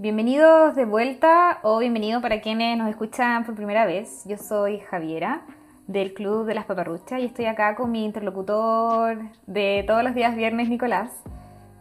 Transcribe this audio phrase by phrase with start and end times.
[0.00, 4.24] Bienvenidos de vuelta o bienvenido para quienes nos escuchan por primera vez.
[4.24, 5.42] Yo soy Javiera
[5.88, 10.34] del Club de las Paparruchas y estoy acá con mi interlocutor de todos los días
[10.34, 11.10] viernes, Nicolás.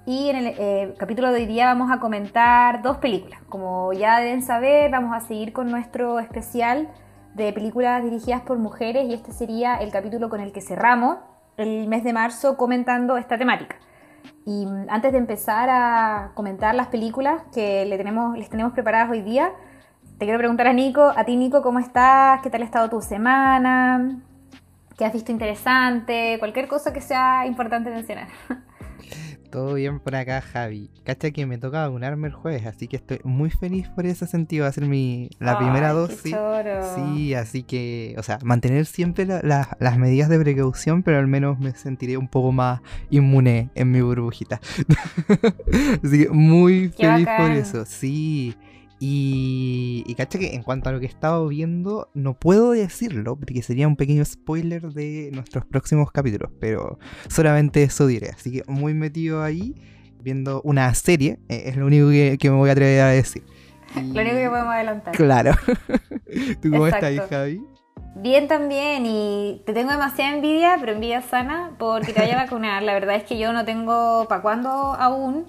[0.06, 3.40] Y en el eh, capítulo de hoy día vamos a comentar dos películas.
[3.48, 6.90] Como ya deben saber, vamos a seguir con nuestro especial
[7.36, 11.20] de películas dirigidas por mujeres y este sería el capítulo con el que cerramos
[11.56, 13.78] el mes de marzo comentando esta temática.
[14.46, 19.22] Y antes de empezar a comentar las películas que le tenemos, les tenemos preparadas hoy
[19.22, 19.52] día,
[20.18, 22.42] te quiero preguntar a Nico, a ti Nico, ¿cómo estás?
[22.42, 24.22] ¿Qué tal ha estado tu semana?
[24.98, 26.36] ¿Qué has visto interesante?
[26.40, 28.28] Cualquier cosa que sea importante mencionar.
[29.50, 30.92] Todo bien por acá, Javi.
[31.04, 34.64] Cacha que me toca vacunarme el jueves, así que estoy muy feliz por ese sentido.
[34.64, 36.36] Va a ser mi, la primera dosis.
[36.96, 41.72] Sí, así que, o sea, mantener siempre las medidas de precaución, pero al menos me
[41.72, 44.60] sentiré un poco más inmune en mi burbujita.
[46.04, 47.86] así que muy feliz por eso.
[47.86, 48.56] Sí.
[49.00, 53.38] Y, y cacha que en cuanto a lo que he estado viendo, no puedo decirlo,
[53.38, 58.30] porque sería un pequeño spoiler de nuestros próximos capítulos, pero solamente eso diré.
[58.30, 59.76] Así que muy metido ahí,
[60.22, 63.44] viendo una serie, eh, es lo único que, me voy a atrever a decir.
[63.96, 65.16] Lo único que podemos adelantar.
[65.16, 65.52] Claro.
[66.62, 67.60] ¿Tú cómo estás, Javi?
[68.16, 72.84] Bien también, y te tengo demasiada envidia, pero envidia sana, porque te vaya a vacunar.
[72.84, 75.46] La verdad es que yo no tengo para cuándo aún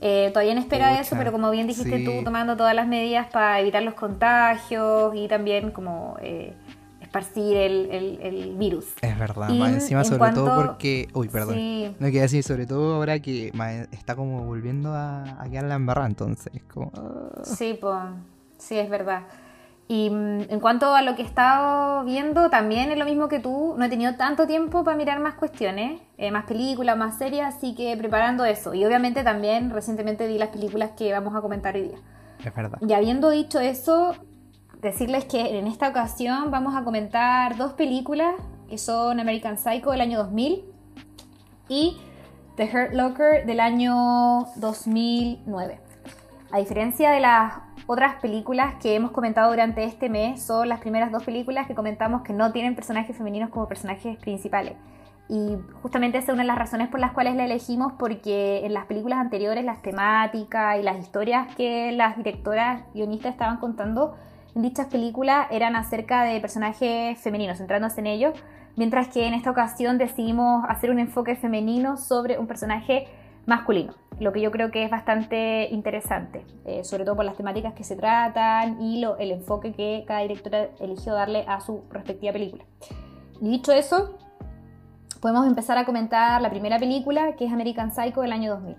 [0.00, 3.28] eh, todavía en espera de eso, pero como bien dijiste tú, tomando todas las medidas
[3.28, 6.54] para evitar los contagios y también como eh,
[7.00, 8.86] esparcir el, virus.
[9.00, 11.08] Es verdad, más encima sobre todo porque...
[11.14, 11.56] Uy, perdón.
[11.98, 13.52] No quería decir, sobre todo ahora que
[13.92, 16.52] está como volviendo a, a quedar la embarrada, entonces.
[16.72, 16.92] Como.
[17.42, 17.96] Sí, pues,
[18.58, 19.22] sí, es verdad.
[19.88, 23.38] Y mm, en cuanto a lo que he estado viendo, también es lo mismo que
[23.38, 27.44] tú, no he tenido tanto tiempo para mirar más cuestiones, eh, más películas, más series,
[27.44, 28.74] así que preparando eso.
[28.74, 31.98] Y obviamente también recientemente vi las películas que vamos a comentar hoy día.
[32.44, 32.78] Es verdad.
[32.80, 34.14] Y habiendo dicho eso,
[34.80, 38.34] decirles que en esta ocasión vamos a comentar dos películas
[38.68, 40.64] que son American Psycho del año 2000
[41.68, 41.96] y
[42.56, 45.85] The Hurt Locker del año 2009.
[46.52, 47.54] A diferencia de las
[47.86, 52.22] otras películas que hemos comentado durante este mes son las primeras dos películas que comentamos
[52.22, 54.74] que no tienen personajes femeninos como personajes principales.
[55.28, 58.74] Y justamente esa es una de las razones por las cuales la elegimos, porque en
[58.74, 64.16] las películas anteriores las temáticas y las historias que las directoras guionistas estaban contando
[64.54, 68.34] en dichas películas eran acerca de personajes femeninos, centrándose en ellos,
[68.76, 73.08] mientras que en esta ocasión decidimos hacer un enfoque femenino sobre un personaje
[73.46, 77.74] masculino, lo que yo creo que es bastante interesante, eh, sobre todo por las temáticas
[77.74, 82.32] que se tratan y lo, el enfoque que cada directora eligió darle a su respectiva
[82.32, 82.64] película.
[83.40, 84.18] Y dicho eso,
[85.20, 88.76] podemos empezar a comentar la primera película, que es American Psycho del año 2000.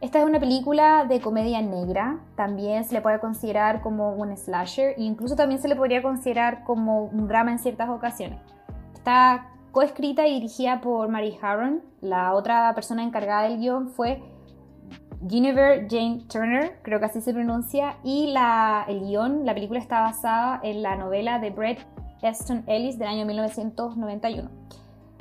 [0.00, 4.90] Esta es una película de comedia negra, también se le puede considerar como un slasher
[4.96, 8.38] e incluso también se le podría considerar como un drama en ciertas ocasiones.
[8.94, 11.82] Está coescrita y dirigida por Mary Harron.
[12.00, 14.22] La otra persona encargada del guion fue
[15.20, 20.00] Guinevere Jane Turner, creo que así se pronuncia, y la, el guion, la película está
[20.00, 21.84] basada en la novela de Bret
[22.22, 24.48] Easton Ellis del año 1991.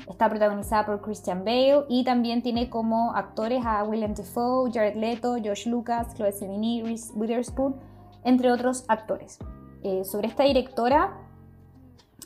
[0.07, 5.35] Está protagonizada por Christian Bale y también tiene como actores a William Defoe, Jared Leto,
[5.43, 7.75] Josh Lucas, Chloe Sevigny, Reese Witherspoon,
[8.23, 9.39] entre otros actores.
[9.83, 11.26] Eh, sobre esta directora,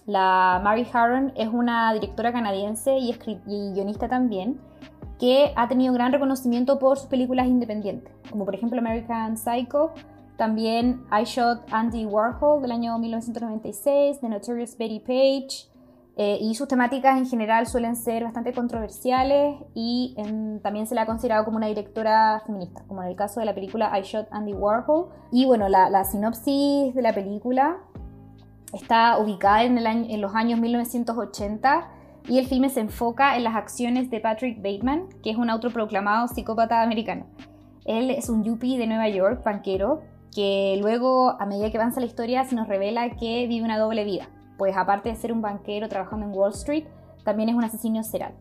[0.05, 3.15] la Mary Harron es una directora canadiense y,
[3.47, 4.59] y guionista también,
[5.19, 9.91] que ha tenido gran reconocimiento por sus películas independientes, como por ejemplo American Psycho,
[10.37, 15.71] también I Shot Andy Warhol del año 1996, The Notorious Betty Page,
[16.17, 20.15] eh, y sus temáticas en general suelen ser bastante controversiales y
[20.61, 23.53] también se la ha considerado como una directora feminista, como en el caso de la
[23.53, 25.09] película I Shot Andy Warhol.
[25.31, 27.77] Y bueno, la, la sinopsis de la película
[28.73, 31.89] Está ubicada en, el en los años 1980
[32.27, 36.27] y el filme se enfoca en las acciones de Patrick Bateman, que es un autoproclamado
[36.27, 37.25] psicópata americano.
[37.85, 40.01] Él es un yuppie de Nueva York, banquero,
[40.33, 44.05] que luego, a medida que avanza la historia, se nos revela que vive una doble
[44.05, 44.29] vida.
[44.57, 46.85] Pues aparte de ser un banquero trabajando en Wall Street,
[47.23, 48.33] también es un asesino serial.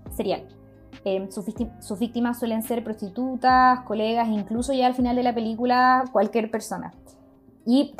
[1.04, 6.50] Eh, sus, víctimas suelen ser prostitutas, colegas, incluso ya al final de la película cualquier
[6.50, 6.92] persona.
[7.64, 7.94] Y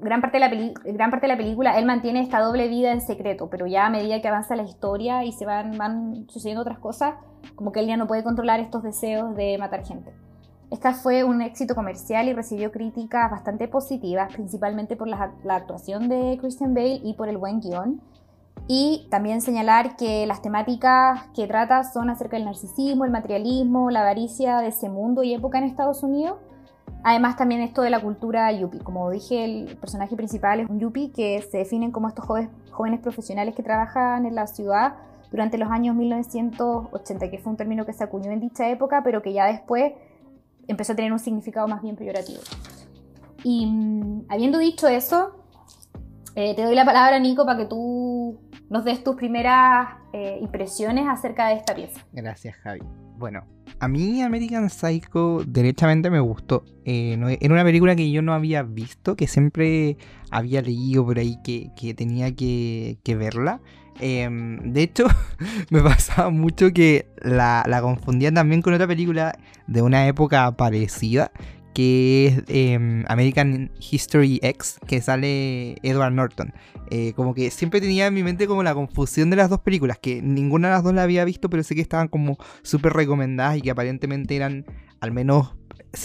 [0.00, 3.00] gran parte, de la gran parte de la película él mantiene esta doble vida en
[3.00, 6.78] secreto, pero ya a medida que avanza la historia y se van, van sucediendo otras
[6.78, 7.14] cosas,
[7.54, 10.12] como que él ya no puede controlar estos deseos de matar gente.
[10.70, 16.08] Esta fue un éxito comercial y recibió críticas bastante positivas, principalmente por la, la actuación
[16.08, 18.02] de Christian Bale y por el buen guion.
[18.66, 24.00] Y también señalar que las temáticas que trata son acerca del narcisismo, el materialismo, la
[24.00, 26.36] avaricia de ese mundo y época en Estados Unidos
[27.04, 28.80] Además también esto de la cultura yuppie.
[28.80, 33.00] Como dije, el personaje principal es un yuppie que se definen como estos jóvenes, jóvenes
[33.00, 34.94] profesionales que trabajan en la ciudad
[35.30, 39.22] durante los años 1980, que fue un término que se acuñó en dicha época, pero
[39.22, 39.92] que ya después
[40.66, 42.40] empezó a tener un significado más bien peyorativo.
[43.44, 45.44] Y mm, habiendo dicho eso,
[46.34, 48.38] eh, te doy la palabra, Nico, para que tú
[48.68, 52.00] nos des tus primeras eh, impresiones acerca de esta pieza.
[52.12, 52.80] Gracias, Javi.
[53.18, 53.44] Bueno,
[53.80, 56.64] a mí American Psycho derechamente me gustó.
[56.84, 59.96] Eh, era una película que yo no había visto, que siempre
[60.30, 63.60] había leído por ahí que, tenía que, verla.
[64.00, 65.06] Em, de hecho,
[65.70, 69.36] me pasaba mucho que la, la confundía también con otra película
[69.66, 71.32] de una época parecida,
[71.74, 76.52] que es em, American History X, que sale Edward Norton.
[76.90, 79.98] Eh, como que siempre tenía en mi mente como la confusión de las dos películas,
[79.98, 83.58] que ninguna de las dos la había visto, pero sé que estaban como súper recomendadas
[83.58, 84.64] y que aparentemente eran,
[85.00, 85.54] al menos,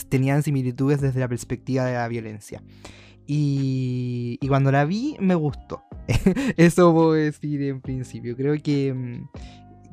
[0.09, 2.61] tenían similitudes desde la perspectiva de la violencia.
[3.25, 5.83] Y, cuando la vi, me gustó.
[6.57, 8.35] Eso puedo decir en principio.
[8.35, 9.27] Creo que em,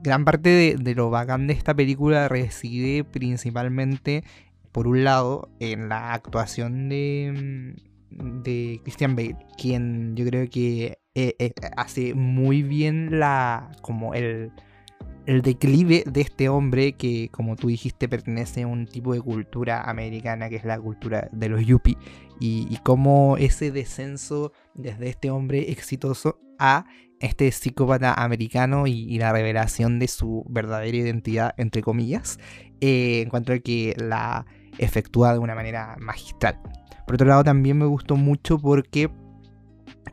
[0.03, 4.25] gran parte de, de, lo bacán de esta película reside principalmente
[4.73, 7.75] por un lado, en la actuación de,
[8.11, 14.15] mm, de Christian Bale, quien yo creo que eh, eh, hace muy bien la como
[14.15, 14.53] el,
[15.27, 19.83] el declive de este hombre que, como tú dijiste, pertenece a un tipo de cultura
[19.83, 21.97] americana que es la cultura de los yuppie
[22.41, 26.85] y, y cómo ese descenso desde este hombre exitoso a
[27.21, 32.39] este psicópata americano y, la revelación de su verdadera identidad, entre comillas,
[32.81, 34.47] eh, encuentro que la
[34.81, 36.59] efectúa de una manera magistral.
[37.07, 39.11] Por otro lado, también me gustó mucho porque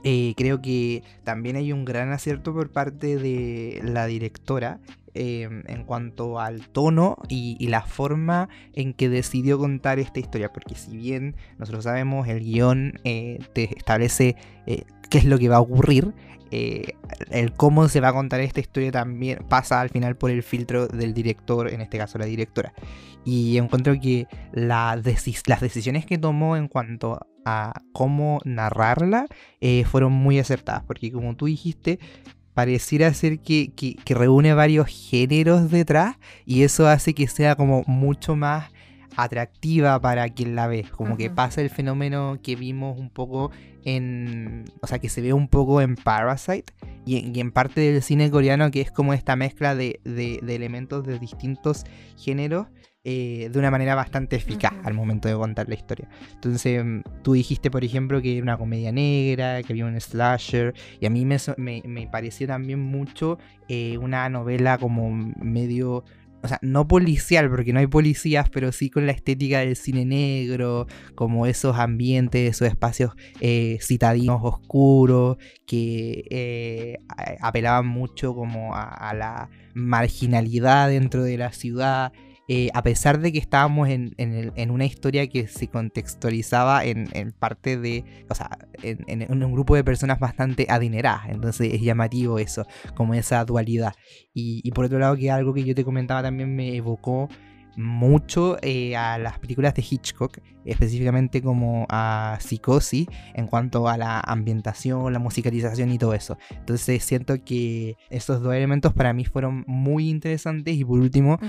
[0.03, 4.79] eh, creo que también hay un gran acierto por parte de la directora
[5.13, 10.51] em, en cuanto al tono y, la forma en que decidió contar esta historia.
[10.51, 14.35] Porque si bien nosotros sabemos, el guion eh, te establece
[14.65, 16.13] eh, qué es lo que va a ocurrir,
[16.51, 20.87] el cómo se va a contar esta historia también pasa al final por el filtro
[20.87, 22.73] del director, en este caso la directora.
[23.25, 29.27] Y encuentro que las decisiones que tomó en cuanto a cómo narrarla
[29.59, 31.99] eh, fueron muy acertadas, porque como tú dijiste,
[32.57, 33.71] pareciera ser que,
[34.07, 38.71] reúne varios géneros detrás y eso hace que sea como mucho más
[39.15, 40.85] atractiva para quien la ve.
[40.95, 43.51] Como que pasa el fenómeno que vimos un poco
[43.87, 44.65] en.
[44.81, 46.73] O sea, que se ve un poco en Parasite
[47.05, 51.19] y en, parte del cine coreano, que es como esta mezcla de, de elementos de
[51.19, 51.85] distintos
[52.17, 52.67] géneros
[53.09, 56.09] eh, de una manera bastante eficaz al momento de contar la historia.
[56.33, 60.73] Entonces, mm, tú dijiste, por ejemplo, que era una comedia negra, que había un slasher,
[60.99, 63.37] y a mí me, me, pareció también mucho
[63.69, 66.03] eh, una novela como medio
[66.47, 70.05] o sea, no policial, porque no hay policías, pero sí con la estética del cine
[70.05, 73.11] negro, como esos ambientes, esos espacios
[73.41, 76.97] eh, citadinos oscuros, que
[77.41, 82.13] apelaban mucho como a, la marginalidad dentro de la ciudad
[82.47, 84.15] eh, a pesar de que estábamos en,
[84.71, 90.19] una historia que se contextualizaba en, parte de, o sea, en, un grupo de personas
[90.19, 92.65] bastante adineradas, entonces es llamativo eso,
[92.95, 93.93] como esa dualidad.
[94.33, 97.27] Y, y por otro lado, que algo que yo te comentaba también me evocó
[97.77, 104.19] mucho eh, a las películas de Hitchcock, específicamente como a Psicosis, en cuanto a la
[104.19, 106.37] ambientación, la musicalización y todo eso.
[106.51, 111.39] Entonces siento que esos dos elementos para mí fueron muy interesantes y por último,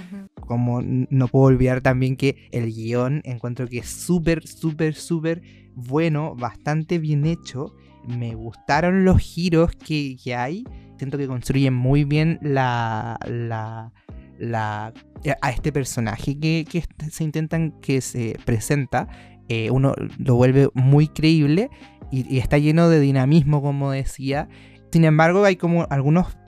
[0.47, 5.43] como no puedo olvidar también que el guion encuentro que es súper, súper, súper
[5.75, 7.75] bueno, bastante bien hecho.
[8.07, 10.65] Me gustaron los giros que, que hay.
[10.99, 13.93] Siento que construyen muy bien la, la
[14.39, 14.93] la,
[15.25, 16.65] eh, a este personaje que,
[17.11, 19.09] se intentan que se presenta,
[19.49, 21.71] eh, uno lo vuelve muy creíble
[22.11, 24.49] y, está lleno de dinamismo, como decía.
[24.93, 26.39] Sin embargo, hay como algunos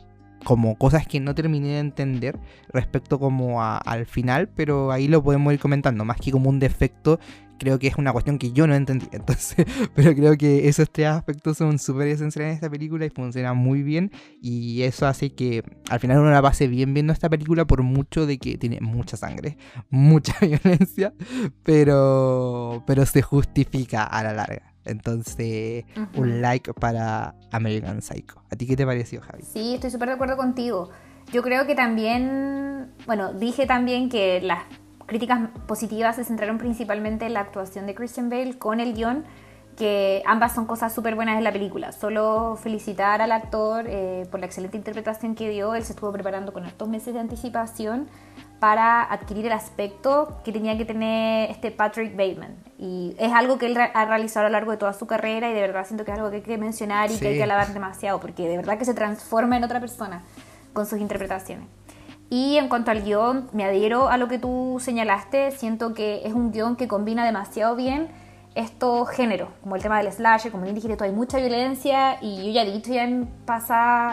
[0.44, 2.38] como cosas que no terminé de entender
[2.72, 7.18] respecto como al final, pero ahí lo podemos ir comentando, más que como un defecto
[7.60, 9.06] creo que es una cuestión que yo no entendí.
[9.12, 13.56] Entonces, pero creo que esos tres aspectos son súper esenciales en esta película y funcionan
[13.56, 14.10] muy bien.
[14.40, 18.26] Y eso hace que al final uno la pase bien viendo esta película por mucho
[18.26, 19.58] de que tiene mucha sangre,
[19.90, 21.12] mucha violencia,
[21.62, 24.69] pero, pero se justifica a la larga.
[24.84, 25.84] Entonces,
[26.14, 28.42] un like para American Psycho.
[28.50, 29.42] ¿A ti qué te pareció, Javi?
[29.42, 30.90] Sí, estoy súper de acuerdo contigo.
[31.32, 34.64] Yo creo que también, bueno, dije también que las
[35.06, 39.24] críticas positivas se centraron principalmente en la actuación de Christian Bale con el guion,
[39.76, 41.92] que ambas son cosas súper buenas en la película.
[41.92, 45.74] Solo felicitar al actor eh, por la excelente interpretación que dio.
[45.74, 48.08] Él se estuvo preparando con estos meses de anticipación
[48.60, 52.54] para adquirir el aspecto que tenía que tener este Patrick Bateman.
[52.78, 55.54] Y es algo que él ha realizado a lo largo de toda su carrera y
[55.54, 57.72] de verdad siento que es algo que hay que mencionar y que hay que alabar
[57.72, 60.22] demasiado, porque de verdad que se transforma en otra persona
[60.74, 61.66] con sus interpretaciones.
[62.28, 66.32] Y en cuanto al guion, me adhiero a lo que tú señalaste, siento que es
[66.34, 68.08] un guion que combina demasiado bien
[68.54, 72.52] estos géneros, como el tema del slasher, como bien dijiste, hay mucha violencia y yo
[72.52, 73.28] ya he dicho ya en,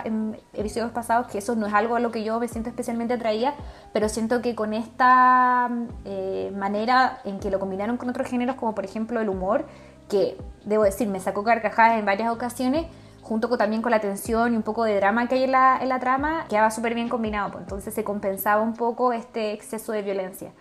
[0.05, 3.15] en episodios pasados que eso no es algo a lo que yo me siento especialmente
[3.15, 3.55] atraída,
[3.93, 5.69] pero siento que con esta
[6.05, 9.65] eh, manera en que lo combinaron con otros géneros, como por ejemplo el humor,
[10.07, 12.85] que debo decir, me sacó carcajadas en varias ocasiones,
[13.23, 15.79] junto con, también con la tensión y un poco de drama que hay en la,
[15.81, 19.91] en la trama, quedaba súper bien combinado, pues entonces se compensaba un poco este exceso
[19.91, 20.51] de violencia.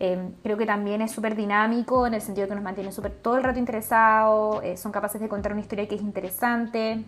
[0.00, 3.12] Em, creo que también es súper dinámico en el sentido de que nos mantiene súper
[3.12, 7.04] todo el rato interesados, eh, son capaces de contar una historia que es interesante,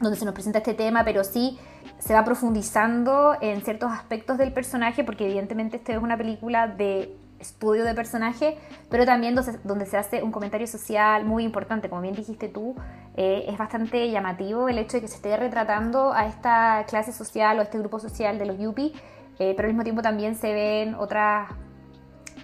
[0.00, 1.58] donde se nos presenta este tema, pero sí
[1.98, 7.14] se va profundizando en ciertos aspectos del personaje, porque evidentemente esta es una película de
[7.38, 8.56] estudio de personaje,
[8.88, 12.74] pero también donde, se hace un comentario social muy importante, como bien dijiste tú,
[13.14, 17.58] eh, es bastante llamativo el hecho de que se esté retratando a esta clase social
[17.58, 18.92] o a este grupo social de los yuppie,
[19.38, 21.50] eh, pero al mismo tiempo también se ven otras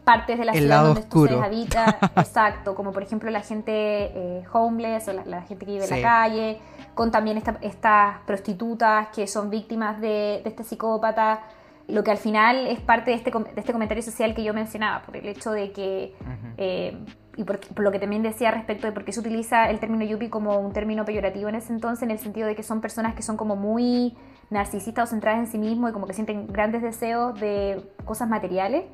[0.05, 1.39] partes de la ciudad donde oscuro.
[1.39, 5.85] se habita, exacto, como por ejemplo la gente eh, homeless o la, gente que vive
[5.85, 6.59] en la calle,
[6.95, 11.43] con también estas prostitutas que son víctimas de, este psicópata,
[11.89, 15.03] lo que al final es parte de este, de este comentario social que yo mencionaba,
[15.03, 16.15] por el hecho de que,
[16.57, 16.97] eh,
[17.37, 20.31] y por, lo que también decía respecto de por qué se utiliza el término yuppie
[20.31, 23.23] como un término peyorativo en ese entonces, en el sentido de que son personas que
[23.23, 24.17] son como muy
[24.51, 28.85] narcisistas o centradas en sí mismos y como que sienten grandes deseos de cosas materiales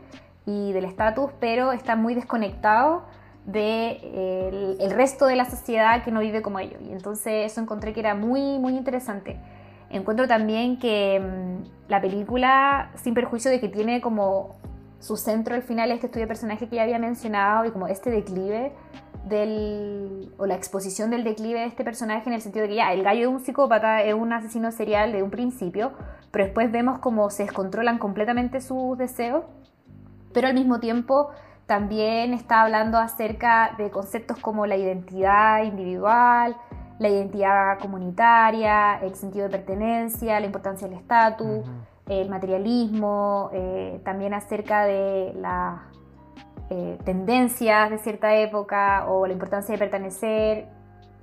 [0.49, 3.03] y del estatus, pero está muy desconectado
[3.45, 6.81] del de, el, resto de la sociedad que no vive como ellos.
[6.81, 9.39] Y entonces eso encontré que era muy, muy interesante.
[9.91, 14.57] Encuentro también que mm, la película, sin perjuicio de que tiene como
[15.01, 18.11] su centro al final este estudio de personaje que ya había mencionado y como este
[18.11, 18.73] declive
[19.29, 22.93] del, o la exposición del declive de este personaje en el sentido de que ya
[22.95, 25.93] el gallo es un psicópata, es un asesino serial de un principio,
[26.31, 29.45] pero después vemos cómo se descontrolan completamente sus deseos
[30.39, 31.31] pero al mismo tiempo
[31.67, 36.57] también está hablando acerca de conceptos como la identidad individual,
[37.01, 41.67] la identidad comunitaria, el sentido de pertenencia, la importancia del estatus,
[42.07, 45.81] el materialismo, eh, también acerca de las
[46.71, 50.69] eh, tendencias de cierta época o la importancia de pertenecer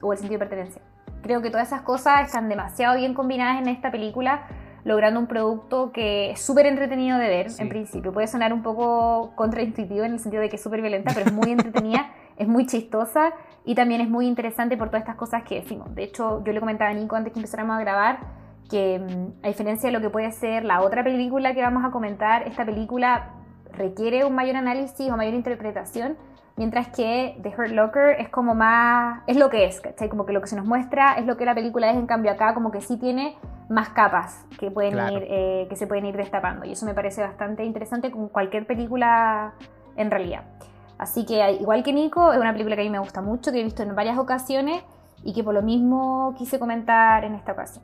[0.02, 0.82] o el sentido de pertenencia.
[1.24, 4.46] Creo que todas esas cosas están demasiado bien combinadas en esta película
[4.86, 8.14] logrando un producto que es súper entretenido de ver en principio.
[8.14, 11.34] Puede sonar un poco contraintuitivo en el sentido de que es súper violenta, pero es
[11.34, 13.34] muy entretenida, es muy chistosa
[13.66, 15.94] y también es muy interesante por todas estas cosas que decimos.
[15.96, 18.20] De hecho, yo le comentaba a Nico antes que empezáramos a grabar
[18.70, 21.90] que mm, a diferencia de lo que puede ser la otra película que vamos a
[21.90, 23.32] comentar, esta película
[23.74, 26.16] requiere un mayor análisis o mayor interpretación
[26.58, 30.08] Mientras que The Hurt Locker es como más, es lo que es, ¿cachai?
[30.08, 32.32] Como que lo que se nos muestra es lo que la película es, en cambio
[32.32, 33.36] acá como que sí tiene
[33.68, 36.66] más capas que, pueden ir, eh, que se pueden ir destapando.
[36.66, 39.54] Y eso me parece bastante interesante con cualquier película
[39.98, 40.44] en realidad.
[40.98, 43.60] Así que igual que Nico, es una película que a mí me gusta mucho, que
[43.60, 44.82] he visto en varias ocasiones
[45.24, 47.84] y que por lo mismo quise comentar en esta ocasión.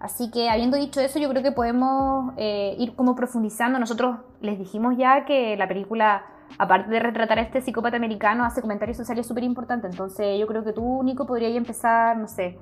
[0.00, 3.78] Así que habiendo dicho eso, yo creo que podemos eh, ir como profundizando.
[3.78, 6.24] Nosotros les dijimos ya que la película
[6.58, 9.90] aparte de retratar a este psicópata americano, hace comentarios sociales súper importantes.
[9.90, 12.58] Entonces yo creo que tú, Nico, podrías empezar, no sé,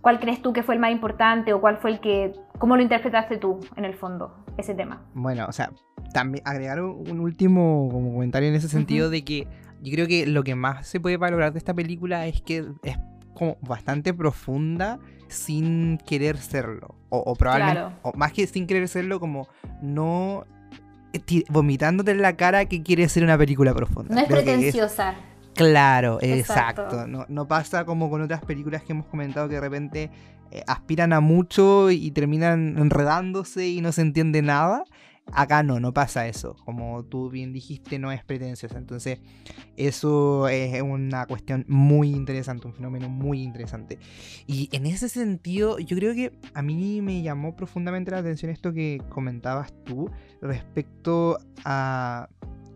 [0.00, 2.82] ¿cuál crees tú que fue el más importante o cuál fue el que, cómo lo
[2.82, 5.02] interpretaste tú en el fondo, ese tema?
[5.14, 5.72] Bueno, o sea,
[6.12, 9.46] también agregar un último comentario en ese sentido de que
[9.82, 12.98] yo creo que lo que más se puede valorar de esta película es que es
[13.34, 16.94] como bastante profunda sin querer serlo.
[17.08, 19.48] O, probablemente, o más que sin querer serlo, como
[19.80, 20.44] no
[21.48, 24.14] vomitándote en la cara que quiere ser una película profunda.
[24.14, 25.14] No es pretenciosa.
[25.54, 27.06] Claro, exacto.
[27.06, 30.10] No, pasa como con otras películas que hemos comentado que de repente
[30.50, 34.84] eh, aspiran a mucho y terminan enredándose y no se entiende nada.
[35.32, 36.56] Acá no, no pasa eso.
[36.64, 38.78] Como tú bien dijiste, no es pretenciosa.
[38.78, 39.18] Entonces,
[39.76, 43.98] eso es una cuestión muy interesante, un fenómeno muy interesante.
[44.46, 48.72] Y en ese sentido, yo creo que a mí me llamó profundamente la atención esto
[48.72, 52.28] que comentabas tú respecto a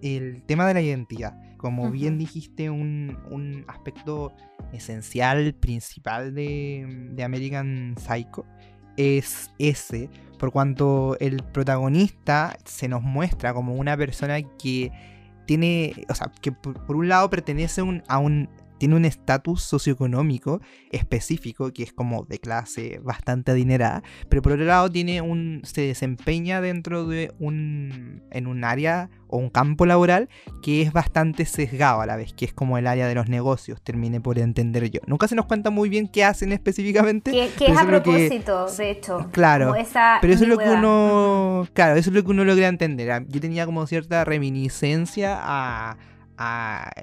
[0.02, 1.38] el tema de la identidad.
[1.56, 4.32] Como bien dijiste, un, aspecto
[4.72, 8.44] esencial, principal de, de American Psycho
[8.96, 14.90] es ese, por cuanto el protagonista se nos muestra como una persona que
[15.46, 18.48] tiene, o sea, que por, un lado pertenece a un
[18.80, 24.64] tiene un estatus socioeconómico específico que es como de clase bastante adinerada, pero por otro
[24.64, 30.30] lado tiene un se desempeña dentro de un en un área o un campo laboral
[30.62, 33.82] que es bastante sesgado a la vez, que es como el área de los negocios,
[33.82, 35.00] termine por entender yo.
[35.06, 37.30] Nunca se nos cuenta muy bien qué hacen específicamente.
[37.30, 39.28] Que, es a propósito, de hecho.
[39.30, 39.74] Claro.
[40.22, 43.26] pero eso es lo que uno, claro, eso es lo que uno logra entender.
[43.28, 45.98] Yo tenía como cierta reminiscencia a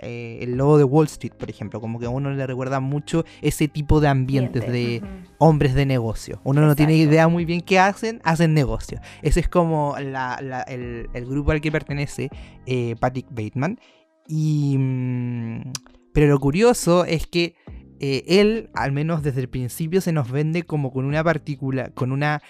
[0.02, 3.24] eh, el logo de Wall Street, por ejemplo, como que a uno le recuerda mucho
[3.42, 5.04] ese tipo de ambientes de
[5.38, 6.42] hombres de negocio.
[6.44, 9.00] Uno no tiene idea muy bien qué hacen, hacen negocio.
[9.22, 12.30] Ese es como el, grupo al que pertenece
[12.66, 13.80] eh, Patrick Bateman.
[14.28, 15.72] Y, mm,
[16.14, 17.56] pero lo curioso es que
[18.00, 22.12] eh, él, al menos desde el principio, se nos vende como con una particular, con
[22.12, 22.42] una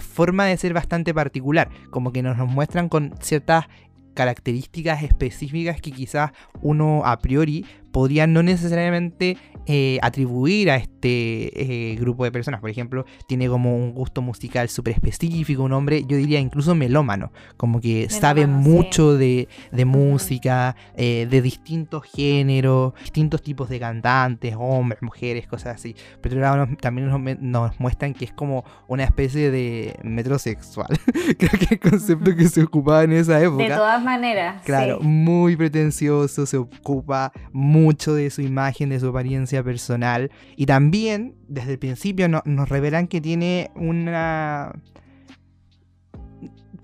[0.00, 3.66] forma de ser bastante particular, como que nos, nos muestran con ciertas
[4.16, 6.32] características específicas que quizás
[6.62, 7.64] uno a priori
[7.96, 12.60] podría no necesariamente eh, atribuir a este eh, grupo de personas.
[12.60, 17.32] Por ejemplo, tiene como un gusto musical súper específico, un hombre, yo diría incluso melómano,
[17.56, 19.48] como que sabe mucho de,
[19.86, 25.96] música, eh, de distintos géneros, distintos tipos de cantantes, hombres, mujeres, cosas así.
[26.20, 27.08] Pero también
[27.40, 30.88] nos, muestran que es como una especie de metrosexual.
[31.38, 33.64] Creo que el concepto que se ocupaba en esa época.
[33.64, 34.62] De todas maneras.
[34.64, 40.30] Claro, muy pretencioso, se ocupa muy mucho de su imagen, de su apariencia personal.
[40.56, 44.72] Y también, desde el principio, nos revelan que tiene una...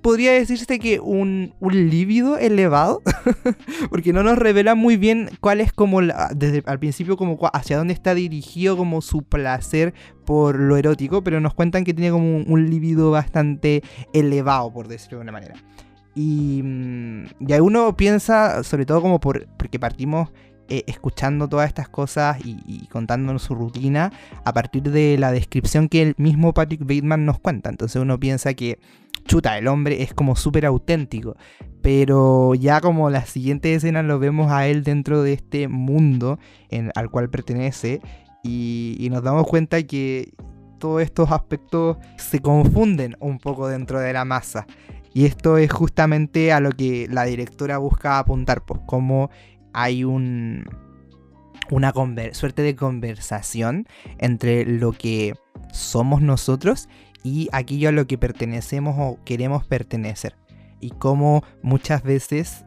[0.00, 3.02] Podría decirse que un, un líbido elevado,
[3.90, 6.00] porque no nos revela muy bien cuál es como,
[6.34, 9.94] desde al principio, como hacia dónde está dirigido como su placer
[10.24, 14.88] por lo erótico, pero nos cuentan que tiene como un, un líbido bastante elevado, por
[14.88, 15.54] decirlo de una manera.
[16.14, 20.30] Y, mm, y uno piensa, sobre todo como por, porque partimos
[20.68, 24.12] eh, escuchando todas estas cosas y, contándonos su rutina
[24.44, 27.70] a partir de la descripción que el mismo Patrick Bateman nos cuenta.
[27.70, 28.78] Entonces uno piensa que,
[29.26, 31.36] chuta, el hombre es como súper auténtico.
[31.82, 36.38] Pero ya como la siguiente escena lo vemos a él dentro de este mundo
[36.94, 38.00] al cual pertenece
[38.44, 40.32] y, y nos damos cuenta que
[40.78, 44.66] todos estos aspectos se confunden un poco dentro de la masa.
[45.14, 49.30] Y esto es justamente a lo que la directora busca apuntar, pues como
[49.72, 50.64] hay un,
[51.70, 51.92] una
[52.32, 53.86] suerte de conversación
[54.18, 55.34] entre lo que
[55.72, 56.88] somos nosotros
[57.22, 60.36] y aquello a lo que pertenecemos o queremos pertenecer.
[60.80, 62.64] Y cómo muchas veces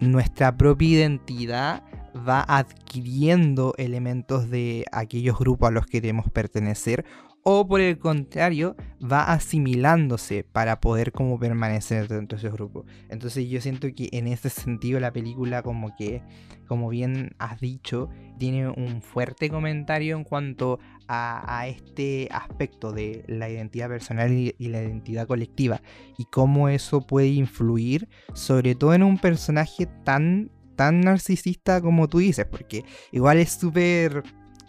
[0.00, 1.82] nuestra propia identidad
[2.16, 7.04] va adquiriendo elementos de aquellos grupos a los que queremos pertenecer
[7.44, 12.86] o por el contrario va asimilándose para poder como permanecer dentro de ese grupo.
[13.10, 16.22] Entonces yo siento que en ese sentido la película como que,
[16.66, 23.50] como bien has dicho, tiene un fuerte comentario en cuanto a, este aspecto de la
[23.50, 25.82] identidad personal y, la identidad colectiva
[26.16, 32.18] y cómo eso puede influir sobre todo en un personaje tan tan narcisista como tú
[32.18, 34.24] dices, porque igual es súper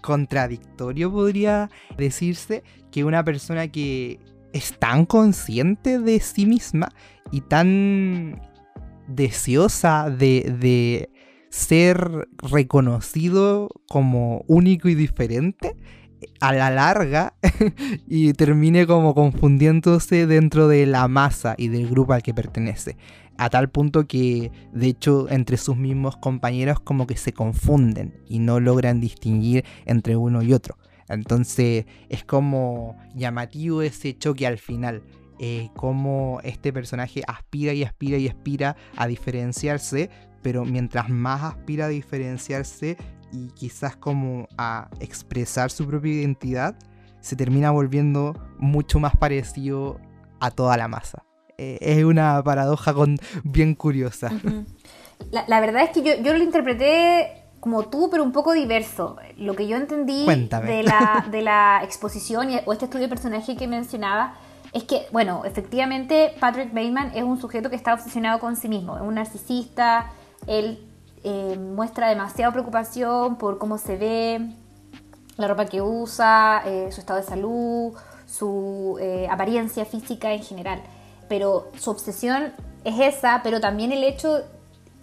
[0.05, 4.19] contradictorio, podría decirse, que una persona que
[4.53, 6.89] es tan consciente de sí misma
[7.31, 8.41] y tan
[9.07, 11.09] deseosa de,
[11.49, 15.75] ser reconocido como único y diferente,
[16.41, 17.35] a la larga
[18.07, 22.97] y termine como confundiéndose dentro de la masa y del grupo al que pertenece
[23.37, 28.39] a tal punto que de hecho entre sus mismos compañeros como que se confunden y
[28.39, 30.77] no logran distinguir entre uno y otro.
[31.07, 35.03] Entonces es como llamativo ese choque al final.
[35.37, 40.09] Eh, como este personaje aspira y aspira y aspira a diferenciarse,
[40.41, 42.95] pero mientras más aspira a diferenciarse
[43.33, 46.77] y quizás como a expresar su propia identidad,
[47.19, 49.99] se termina volviendo mucho más parecido
[50.39, 51.24] a toda la masa.
[51.57, 54.31] Eh, es una paradoja con, bien curiosa.
[55.31, 59.17] la, verdad es que yo, yo lo interpreté como tú, pero un poco diverso.
[59.37, 63.67] Lo que yo entendí de la, de la exposición o este estudio de personaje que
[63.67, 64.35] mencionaba
[64.73, 68.97] es que, bueno, efectivamente Patrick Bateman es un sujeto que está obsesionado con sí mismo,
[68.97, 70.11] es un narcisista,
[70.47, 70.85] él
[71.23, 74.49] eh, muestra demasiada preocupación por cómo se ve,
[75.37, 77.93] la ropa que usa, eh, su estado de salud,
[78.27, 80.81] su apariencia física en general
[81.27, 84.43] pero su obsesión es esa, pero también el hecho,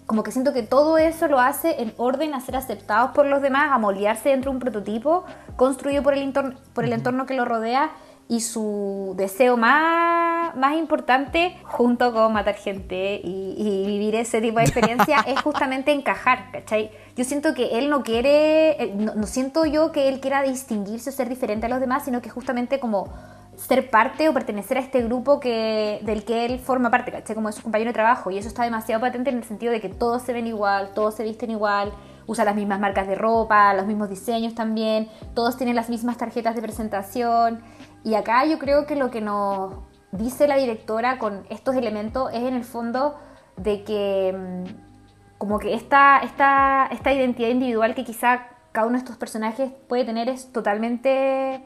[0.06, 3.42] como que siento que todo eso lo hace en orden a ser aceptados por los
[3.42, 5.24] demás, a moldearse dentro de un prototipo
[5.56, 7.90] construido por el, entorno, por el entorno que lo rodea
[8.28, 14.64] y su deseo más, más importante, junto con matar gente y, vivir ese tipo de
[14.64, 16.90] experiencia, es justamente encajar, ¿cachai?
[17.14, 21.12] Yo siento que él no quiere, eh, no, siento yo que él quiera distinguirse o
[21.12, 23.12] ser diferente a los demás, sino que justamente como
[23.56, 27.34] ser parte o pertenecer a este grupo que, del que él forma parte, ¿cachai?
[27.34, 28.30] Como de su compañero de trabajo.
[28.30, 31.14] Y eso está demasiado patente en el sentido de que todos se ven igual, todos
[31.14, 31.92] se visten igual,
[32.26, 36.54] usa las mismas marcas de ropa, los mismos diseños también, todos tienen las mismas tarjetas
[36.54, 37.62] de presentación.
[38.04, 39.74] Y acá yo creo que lo que nos
[40.12, 43.16] dice la directora con estos elementos es en el fondo
[43.56, 49.00] de que mm, como que esta, esta, esta identidad individual que quizá cada uno de
[49.00, 51.64] estos personajes puede tener es totalmente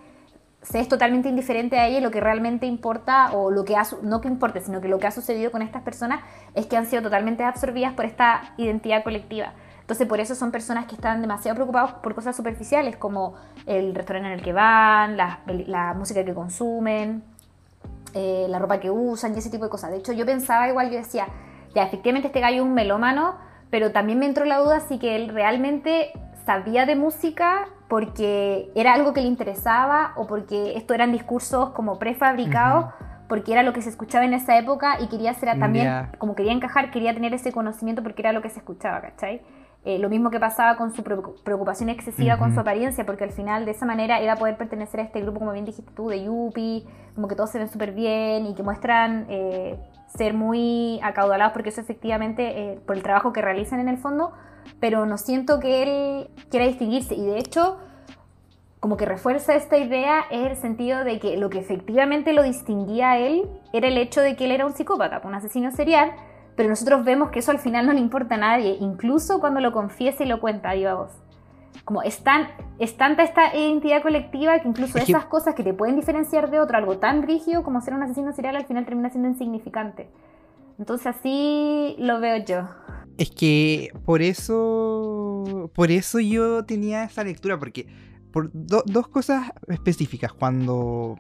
[0.68, 3.84] se es totalmente indiferente a ella y lo que realmente importa o lo que ha,
[4.02, 6.20] no que importe sino que lo que ha sucedido con estas personas
[6.54, 9.52] es que han sido totalmente absorbidas por esta identidad colectiva
[9.86, 13.34] entonces por eso son personas que están demasiado preocupados por cosas superficiales como
[13.66, 17.22] el restaurante en el que van, la, música que consumen,
[18.12, 19.92] eh, la ropa que usan y ese tipo de cosas.
[19.92, 21.28] De hecho yo pensaba igual, yo decía,
[21.72, 23.36] ya efectivamente este gallo es un melómano,
[23.70, 26.10] pero también me entró la duda si que él realmente
[26.44, 31.98] sabía de música porque era algo que le interesaba o porque esto eran discursos como
[31.98, 32.86] prefabricados.
[33.28, 36.52] porque era lo que se escuchaba en esa época y quería ser también, como quería
[36.52, 39.42] encajar, quería tener ese conocimiento porque era lo que se escuchaba, ¿cachai?
[39.86, 43.64] Eh, lo mismo que pasaba con su preocupación excesiva con su apariencia, porque al final
[43.64, 46.24] de esa manera iba a poder pertenecer a este grupo, como bien dijiste tú, de
[46.24, 51.52] Yuppie, como que todos se ven súper bien y que muestran eh, ser muy acaudalados,
[51.52, 54.32] porque eso efectivamente, eh, por el trabajo que realizan en el fondo,
[54.80, 57.14] pero no siento que él quiera distinguirse.
[57.14, 57.78] Y de hecho,
[58.80, 63.12] como que refuerza esta idea es el sentido de que lo que efectivamente lo distinguía
[63.12, 66.12] a él era el hecho de que él era un psicópata, un asesino serial,
[66.56, 69.72] pero nosotros vemos que eso al final no le importa a nadie, incluso cuando lo
[69.72, 71.25] confiesa y lo cuenta a viva voz.
[71.84, 76.60] Como es, tanta esta identidad colectiva que incluso esas cosas que te pueden diferenciar de
[76.60, 80.08] otro, algo tan rígido como ser un asesino serial, al final termina siendo insignificante.
[80.78, 82.68] Entonces así lo veo yo.
[83.18, 87.86] Es que por eso, por eso yo tenía esa lectura, porque
[88.30, 90.32] por dos cosas específicas.
[90.32, 91.16] Cuando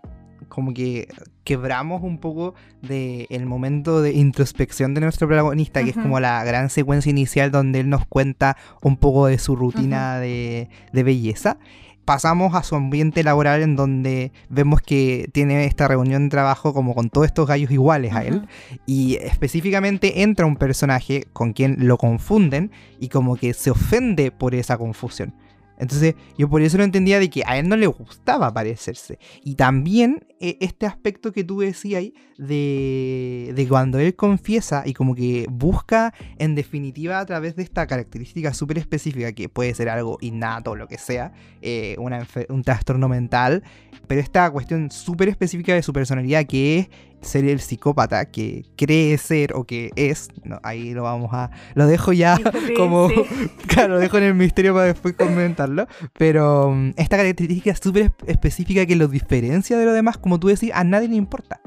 [0.48, 1.08] como que
[1.46, 6.42] quebramos un poco del el momento de introspección de nuestro protagonista, que es como la
[6.44, 11.56] gran secuencia inicial donde él nos cuenta un poco de su rutina de, belleza.
[12.04, 16.94] Pasamos a su ambiente laboral en donde vemos que tiene esta reunión de trabajo como
[16.94, 18.48] con todos estos gallos iguales a él.
[18.84, 24.54] Y específicamente entra un personaje con quien lo confunden y como que se ofende por
[24.54, 25.32] esa confusión.
[25.78, 29.18] Entonces yo por eso lo entendía de que a él no le gustaba parecerse.
[29.44, 34.92] Y también eh, este aspecto que tú decías ahí de, de, cuando él confiesa y
[34.92, 39.88] como que busca en definitiva a través de esta característica súper específica que puede ser
[39.88, 43.62] algo innato o lo que sea, eh, un trastorno mental,
[44.06, 46.88] pero esta cuestión súper específica de su personalidad que es
[47.26, 50.28] ser el psicópata que cree ser o que es,
[50.62, 52.38] ahí lo vamos a, lo dejo ya
[52.76, 53.08] como,
[53.66, 55.86] claro, lo dejo en el misterio para después comentarlo,
[56.18, 60.70] pero mm, esta característica súper específica que lo diferencia de lo demás, como tú decís,
[60.74, 61.60] a nadie le importa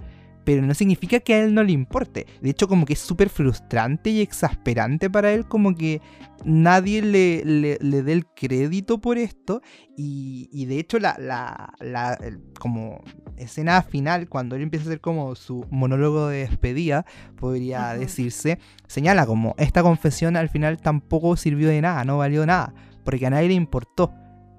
[0.49, 2.25] pero no significa que a él no le importe.
[2.41, 6.01] De hecho, como que es súper frustrante y exasperante para él, como que
[6.43, 9.61] nadie le, le, dé el crédito por esto.
[9.95, 12.17] Y, de hecho, la, la,
[12.59, 12.99] como
[13.37, 18.57] escena final, cuando él empieza a hacer como su monólogo de despedida, podría decirse,
[18.87, 23.29] señala como esta confesión al final tampoco sirvió de nada, no valió nada, porque a
[23.29, 24.11] nadie le importó.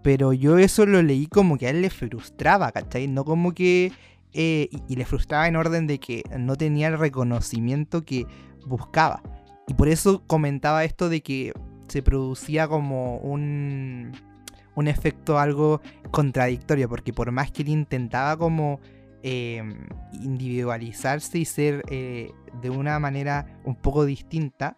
[0.04, 3.08] Pero yo eso lo leí como que a él le frustraba, ¿cachai?
[3.08, 3.90] No como que
[4.32, 8.26] eh, y, le frustraba en orden de que no tenía el reconocimiento que
[8.66, 9.22] buscaba.
[9.66, 11.52] Y por eso comentaba esto de que
[11.88, 14.12] se producía como un,
[14.74, 18.80] un efecto algo contradictorio, porque por más que él intentaba como
[19.22, 22.30] em, individualizarse y ser eh,
[22.62, 24.76] de una manera un poco distinta,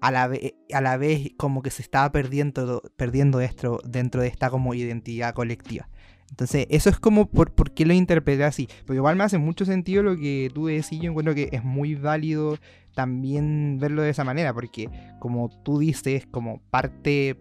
[0.00, 4.28] a la, vez, a la vez como que se estaba perdiendo, perdiendo esto dentro de
[4.28, 5.88] esta como identidad colectiva.
[6.30, 8.68] Entonces, eso es como por, por qué lo interpreté así.
[8.86, 11.00] Porque igual me hace mucho sentido lo que tú decís.
[11.00, 12.58] Yo encuentro que es muy válido
[12.94, 14.52] también verlo de esa manera.
[14.52, 17.36] Porque, como tú dices, como parte,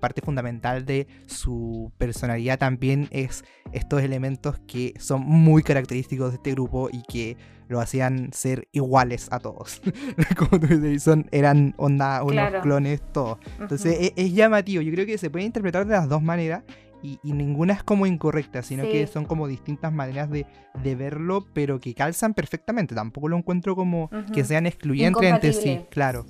[0.00, 6.52] parte fundamental de su personalidad también es estos elementos que son muy característicos de este
[6.52, 7.36] grupo y que
[7.68, 9.82] lo hacían ser iguales a todos.
[10.36, 13.38] como tú dices, son, eran onda, unos clones, todos.
[13.58, 14.82] Entonces, es, es llamativo.
[14.82, 16.62] Yo creo que se puede interpretar de las dos maneras
[17.02, 20.46] y, ninguna es como incorrecta, sino que son como distintas maneras de,
[20.94, 22.94] verlo, pero que calzan perfectamente.
[22.94, 26.24] Tampoco lo encuentro como que sean excluyentes entre sí, claro.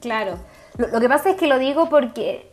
[0.00, 0.38] Claro.
[0.78, 2.52] Lo, que pasa es que lo digo porque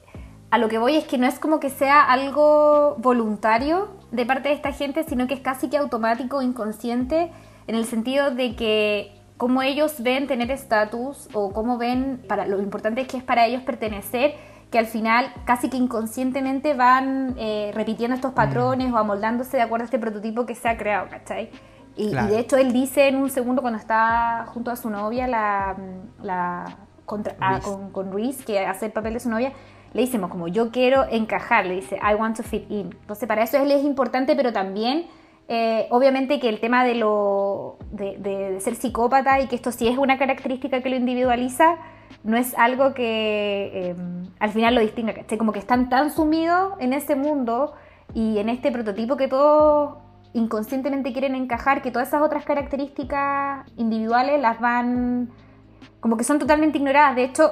[0.50, 4.50] a lo que voy es que no es como que sea algo voluntario de parte
[4.50, 7.32] de esta gente, sino que es casi que automático, inconsciente,
[7.68, 12.62] en el sentido de que cómo ellos ven tener estatus o cómo ven para lo
[12.62, 14.36] importante que es para ellos pertenecer,
[14.74, 18.94] que al final casi que inconscientemente van eh, repitiendo estos patrones mm.
[18.96, 21.52] o amoldándose de acuerdo a este prototipo que se ha creado, ¿cachai?
[21.96, 25.76] Y, de hecho él dice en un segundo cuando está junto a su novia, la,
[26.24, 29.54] la contra, ah, con, con Ruiz, que hace el papel de su novia,
[29.94, 32.90] le decimos como yo quiero encajar, le dice I want to fit in.
[33.00, 35.06] Entonces para eso él es importante, pero también
[35.50, 40.00] eh, obviamente que el tema de, lo, de, ser psicópata y que esto sí es
[40.00, 41.76] una característica que lo individualiza,
[42.24, 46.94] no es algo que em, al final lo distinga, Como que están tan sumidos en
[46.94, 47.74] ese mundo
[48.14, 49.98] y en este prototipo que todos
[50.34, 55.30] inconscientemente quieren encajar, que todas esas otras características individuales las van,
[56.00, 57.16] como que son totalmente ignoradas.
[57.16, 57.52] De hecho,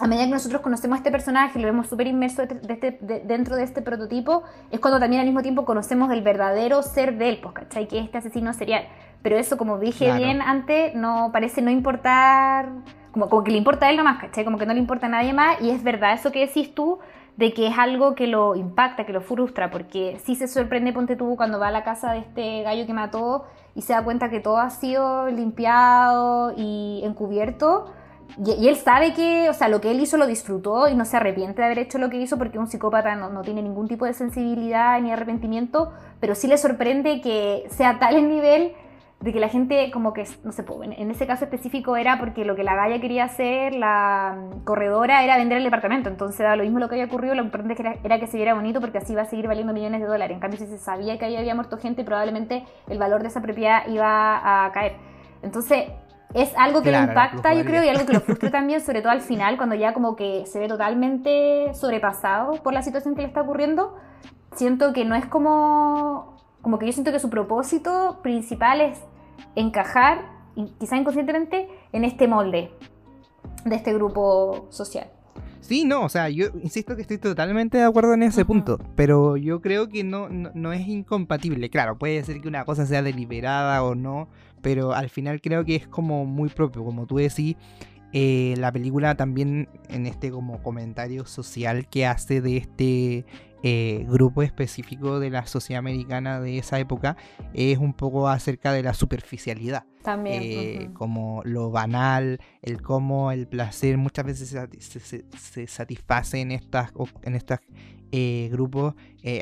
[0.00, 3.64] a medida que nosotros conocemos a este personaje, lo vemos súper inmerso este, dentro de
[3.64, 7.54] este prototipo, es cuando también al mismo tiempo conocemos el verdadero ser de él, pues,
[7.54, 7.86] ¿cachai?
[7.86, 8.84] Que es este asesino serial.
[9.22, 12.70] Pero eso, como dije bien antes, no parece no importar,
[13.12, 14.44] como, que le importa a él nomás, ¿cachai?
[14.44, 16.98] Como que no le importa a nadie más, y es verdad eso que decís tú,
[17.36, 21.16] de que es algo que lo impacta, que lo frustra, porque sí se sorprende, ponte
[21.16, 24.28] tú, cuando va a la casa de este gallo que mató y se da cuenta
[24.30, 27.92] que todo ha sido limpiado y encubierto
[28.38, 31.16] y, él sabe que, o sea, lo que él hizo lo disfrutó y no se
[31.16, 34.04] arrepiente de haber hecho lo que hizo porque un psicópata no, no tiene ningún tipo
[34.04, 38.72] de sensibilidad ni arrepentimiento, pero sí le sorprende que sea tal el nivel
[39.20, 42.56] de que la gente como que, no sé, en ese caso específico era porque lo
[42.56, 46.62] que la Gaya quería hacer, la mm, corredora, era vender el departamento, entonces era lo
[46.62, 49.12] mismo lo que había ocurrido, lo importante era, era, que se viera bonito porque así
[49.12, 51.54] iba a seguir valiendo millones de dólares, en cambio si se sabía que ahí había
[51.54, 54.96] muerto gente, probablemente el valor de esa propiedad iba a caer.
[55.42, 55.88] Entonces,
[56.32, 59.12] es algo que le impacta, yo creo, y algo que lo frustra también, sobre todo
[59.12, 63.28] al final, cuando ya como que se ve totalmente sobrepasado por la situación que le
[63.28, 63.96] está ocurriendo.
[64.54, 66.36] Siento que no es como.
[66.62, 69.00] Como que yo siento que su propósito principal es
[69.54, 70.30] encajar,
[70.78, 72.70] quizá inconscientemente, en este molde
[73.64, 75.08] de este grupo social.
[75.60, 79.36] Sí, no, o sea, yo insisto que estoy totalmente de acuerdo en ese punto, pero
[79.36, 81.68] yo creo que no, no, es incompatible.
[81.70, 84.28] Claro, puede ser que una cosa sea deliberada o no,
[84.62, 87.56] pero al final creo que es como muy propio, como tú decís.
[88.12, 93.24] Eh, la película también en este como comentario social que hace de este
[93.62, 97.16] eh, grupo específico de la sociedad americana de esa época
[97.52, 99.84] es un poco acerca de la superficialidad.
[100.02, 100.42] También.
[100.42, 106.92] Eh, como lo banal, el cómo el placer muchas veces se, satisface en estas,
[107.22, 107.58] en estos
[108.50, 108.94] grupos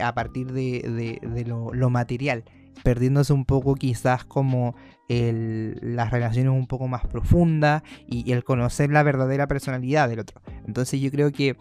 [0.02, 2.44] a partir de, lo, material
[2.82, 4.74] perdiéndose un poco quizás como
[5.08, 10.40] las relaciones un poco más profundas y, el conocer la verdadera personalidad del otro.
[10.66, 11.56] Entonces yo creo que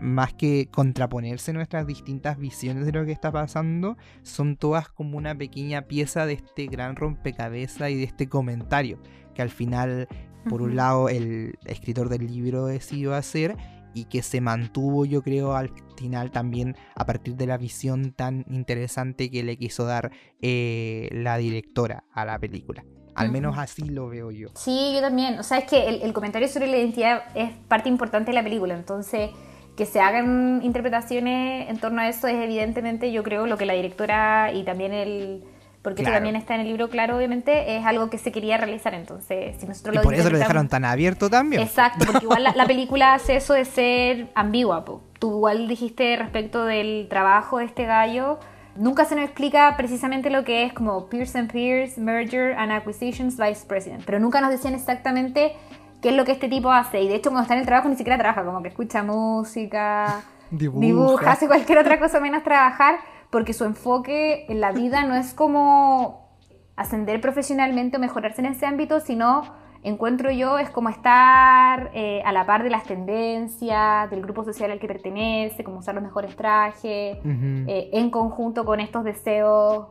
[0.00, 5.36] más que contraponerse nuestras distintas visiones de lo que está pasando, son todas como una
[5.36, 9.00] pequeña pieza de este gran rompecabezas y de este comentario
[9.38, 10.08] que al final,
[10.48, 13.56] por un lado, el escritor del libro decidió hacer
[13.94, 18.44] y que se mantuvo yo creo al final también a partir de la visión tan
[18.48, 20.10] interesante que le quiso dar
[20.42, 22.84] eh, la directora a la película.
[23.14, 24.48] Al menos así lo veo yo.
[24.54, 25.40] Sí, yo también.
[25.40, 28.74] O sea, es que el, comentario sobre la identidad es parte importante de la película.
[28.74, 29.30] Entonces,
[29.78, 33.74] que se hagan interpretaciones en torno a eso es evidentemente, yo creo, lo que la
[33.74, 35.44] directora y también el,
[35.82, 38.92] porque esto también está en el libro claro, obviamente, es algo que se quería realizar.
[38.92, 41.62] Entonces, si nosotros y por eso lo dejaron tan abierto también.
[41.62, 44.84] Exacto, porque igual la, película hace eso de ser ambigua.
[45.20, 48.40] Tú igual dijiste respecto del trabajo de este gallo.
[48.74, 53.64] Nunca se nos explica precisamente lo que es como Pearson Pierce, Merger and Acquisitions Vice
[53.64, 55.52] President, pero nunca nos decían exactamente
[56.00, 57.00] qué es lo que este tipo hace.
[57.02, 60.22] Y de hecho, cuando está en el trabajo ni siquiera trabaja, como que escucha música,
[60.50, 62.96] dibuja hace cualquier otra cosa menos trabajar
[63.30, 66.28] porque su enfoque en la vida no es como
[66.76, 69.42] ascender profesionalmente o mejorarse en ese ámbito, sino
[69.82, 74.70] encuentro yo es como estar eh, a la par de las tendencias del grupo social
[74.70, 79.88] al que pertenece, como usar los mejores trajes, eh, en conjunto con estos deseos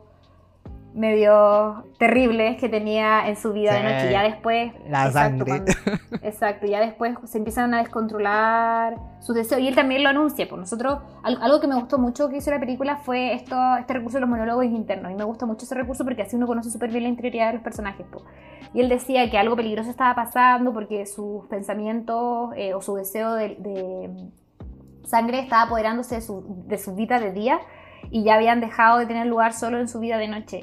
[0.98, 4.12] medio terribles que tenía en su vida de noche.
[4.12, 4.72] Ya después.
[4.88, 5.72] La exacto, sangre.
[6.22, 9.60] exacto, ya después se empiezan a descontrolar sus deseos.
[9.60, 10.46] Y él también lo anuncia.
[10.46, 13.94] Por pues nosotros, algo que me gustó mucho que hizo la película fue esto, este
[13.94, 15.12] recurso de los monólogos internos.
[15.12, 17.54] Y me gusta mucho ese recurso porque así uno conoce súper bien la interioridad de
[17.54, 18.04] los personajes.
[18.74, 23.34] Y él decía que algo peligroso estaba pasando porque sus pensamientos eh, o su deseo
[23.34, 24.10] de,
[25.04, 27.60] sangre estaba apoderándose de su, de su vida de día
[28.10, 30.60] y ya habían dejado de tener lugar solo en su vida de noche.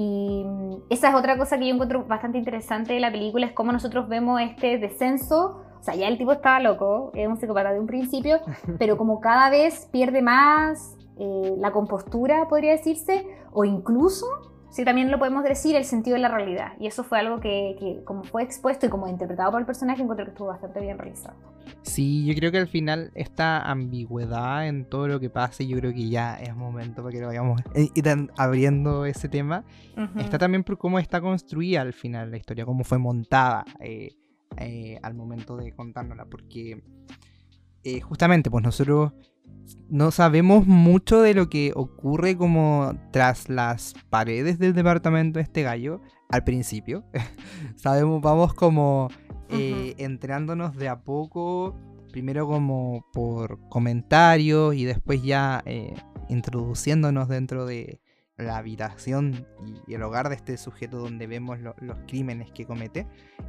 [0.00, 3.52] Y mm, esa es otra cosa que yo encuentro bastante interesante de la película, es
[3.52, 5.62] cómo nosotros vemos este descenso.
[5.78, 8.40] O sea, ya el tipo estaba loco, es un psicópata de un principio,
[8.78, 14.26] pero como cada vez pierde más eh, la compostura, podría decirse, o incluso,
[14.70, 16.72] si también lo podemos decir, el sentido de la realidad.
[16.78, 20.24] Y eso fue algo que, como fue expuesto y como interpretado por el personaje, encontré
[20.24, 21.34] que estuvo bastante bien realizado.
[21.82, 25.92] Sí, yo creo que al final esta ambigüedad en todo lo que pasa, yo creo
[25.92, 27.88] que ya es momento para que lo vayamos eh,
[28.36, 29.64] abriendo ese tema.
[30.18, 35.14] Está también por cómo está construida al final la historia, cómo fue montada eh, al
[35.14, 36.82] momento de contárnosla, porque
[38.02, 39.12] justamente pues nosotros
[39.88, 45.62] no sabemos mucho de lo que ocurre como tras las paredes del departamento de este
[45.62, 47.04] gallo al principio.
[47.76, 49.08] sabemos, vamos como
[49.48, 51.76] eh, enterándonos de a poco,
[52.12, 55.94] primero como por comentarios y después ya eh,
[56.28, 58.00] introduciéndonos dentro de,
[58.40, 59.46] la habitación
[59.86, 63.06] y, el hogar de este sujeto donde vemos los crímenes que comete.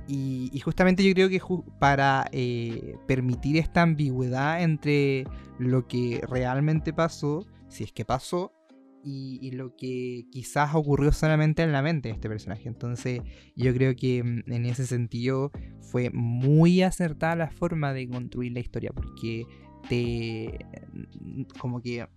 [0.08, 1.42] Y, justamente yo creo que
[1.80, 5.26] para eh, permitir esta ambigüedad entre
[5.60, 8.54] lo que realmente pasó, si es que pasó,
[9.04, 12.68] y, lo que quizás ocurrió solamente en la mente de este personaje.
[12.68, 13.22] Entonces
[13.56, 18.60] yo creo que mm, en ese sentido fue muy acertada la forma de construir la
[18.60, 19.46] historia porque
[19.90, 20.66] te
[21.20, 22.08] mm, como que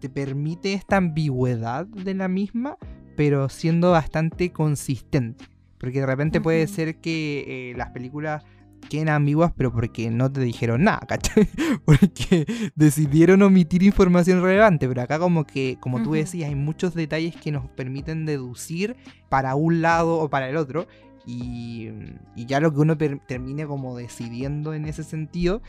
[0.00, 2.76] te permite esta ambigüedad de la misma,
[3.16, 5.44] pero siendo bastante consistente.
[5.78, 8.44] Porque de repente puede ser que eh, las películas
[8.88, 11.48] queden ambiguas, pero porque no te dijeron nada, ¿cachai?
[11.84, 17.36] Porque decidieron omitir información relevante, pero acá como que, como tú decías, hay muchos detalles
[17.36, 18.96] que nos permiten deducir
[19.28, 20.86] para un lado o para el otro.
[21.26, 21.90] Y,
[22.34, 25.62] y ya lo que uno termine como decidiendo en ese sentido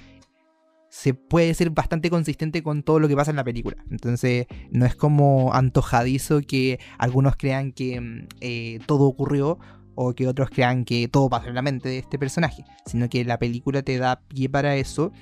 [0.92, 3.78] se puede ser bastante consistente con todo lo que pasa en la película.
[3.90, 9.58] Entonces, no es como antojadizo que algunos crean que mm, eh, todo ocurrió
[9.96, 13.24] o que otros crean que todo pasa en la mente de este personaje, sino que
[13.24, 15.14] la película te da pie para eso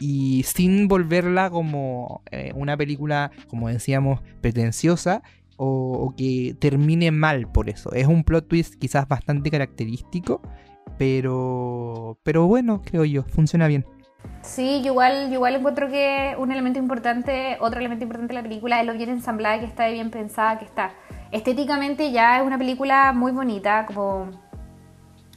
[0.00, 5.22] y sin volverla como eh, una película, como decíamos, pretenciosa
[5.58, 5.66] o,
[6.06, 7.92] o, que termine mal por eso.
[7.92, 10.40] Es un plot twist quizás bastante característico,
[10.96, 13.84] pero, pero bueno, creo yo, funciona bien.
[14.42, 18.86] Sí, igual, igual encuentro que un elemento importante, otro elemento importante de la película es
[18.86, 20.92] lo bien ensamblada, que está bien pensada, que está.
[21.30, 24.30] Estéticamente ya es una película muy bonita, como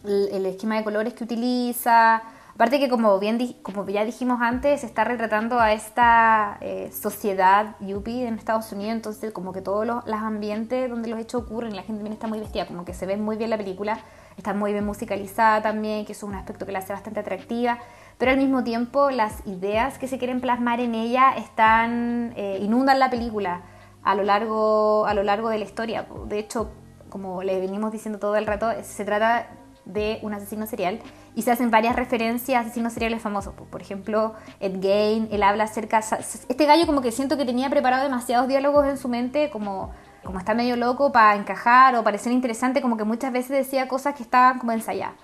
[0.05, 2.23] el, esquema de colores que utiliza.
[2.55, 8.27] Aparte que como bien como ya dijimos antes, está retratando a esta eh, sociedad yuppie
[8.27, 11.81] en Estados Unidos, entonces como que todos los, los, ambientes donde los hechos ocurren, la
[11.81, 13.99] gente también está muy vestida, como que se ve muy bien la película,
[14.37, 17.79] está muy bien musicalizada también, que es un aspecto que la hace bastante atractiva
[18.23, 22.97] pero al mismo tiempo las ideas que se quieren plasmar en ella están eh, inundan
[22.97, 23.63] la película
[24.01, 26.07] a lo largo a lo largo de la historia.
[26.27, 26.71] De hecho,
[27.09, 29.47] como le venimos diciendo todo el rato, se trata
[29.83, 31.01] de un asesino serial
[31.35, 33.55] y se hacen varias referencias a asesinos seriales famosos.
[33.55, 35.99] Por ejemplo, Ed Gein, él habla acerca...
[35.99, 39.91] Este gallo como que siento que tenía preparado demasiados diálogos en su mente, como,
[40.23, 44.15] como está medio loco para encajar o parecer interesante, como que muchas veces decía cosas
[44.15, 45.15] que estaban como ensayadas.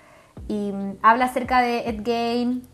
[0.49, 2.67] Y mm, habla acerca de Ed Gein,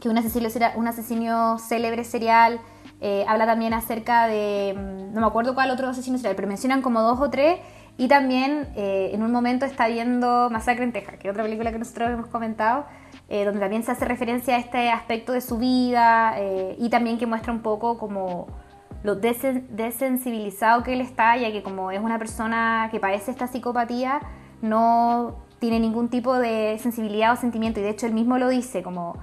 [0.00, 2.60] que un asesino, un asesino célebre serial.
[3.00, 6.82] Eh, habla también acerca de, mm, no me acuerdo cuál otro asesino serial, pero mencionan
[6.82, 7.60] como dos o tres.
[7.98, 11.72] Y también eh, en un momento está viendo Masacre en Texas, que es otra película
[11.72, 12.84] que nosotros hemos comentado,
[13.28, 16.36] eh, donde también se hace referencia a este aspecto de su vida
[16.78, 18.48] y también que muestra un poco como
[19.02, 24.20] lo desensibilizado que él está, ya que como es una persona que padece esta psicopatía,
[24.60, 27.80] no tiene ningún tipo de sensibilidad o sentimiento.
[27.80, 29.16] Y de hecho él mismo lo dice, como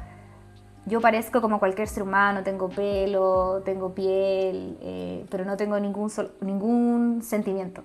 [0.85, 6.11] yo parezco como cualquier ser humano, tengo pelo, tengo piel, eh, pero no tengo ningún,
[6.41, 7.83] ningún sentimiento.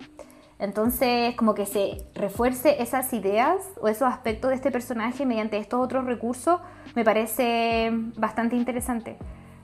[0.59, 5.81] Entonces, como que se refuerce esas ideas o esos aspectos de este personaje mediante estos
[5.81, 6.61] otros recursos,
[6.97, 9.17] me parece bastante interesante.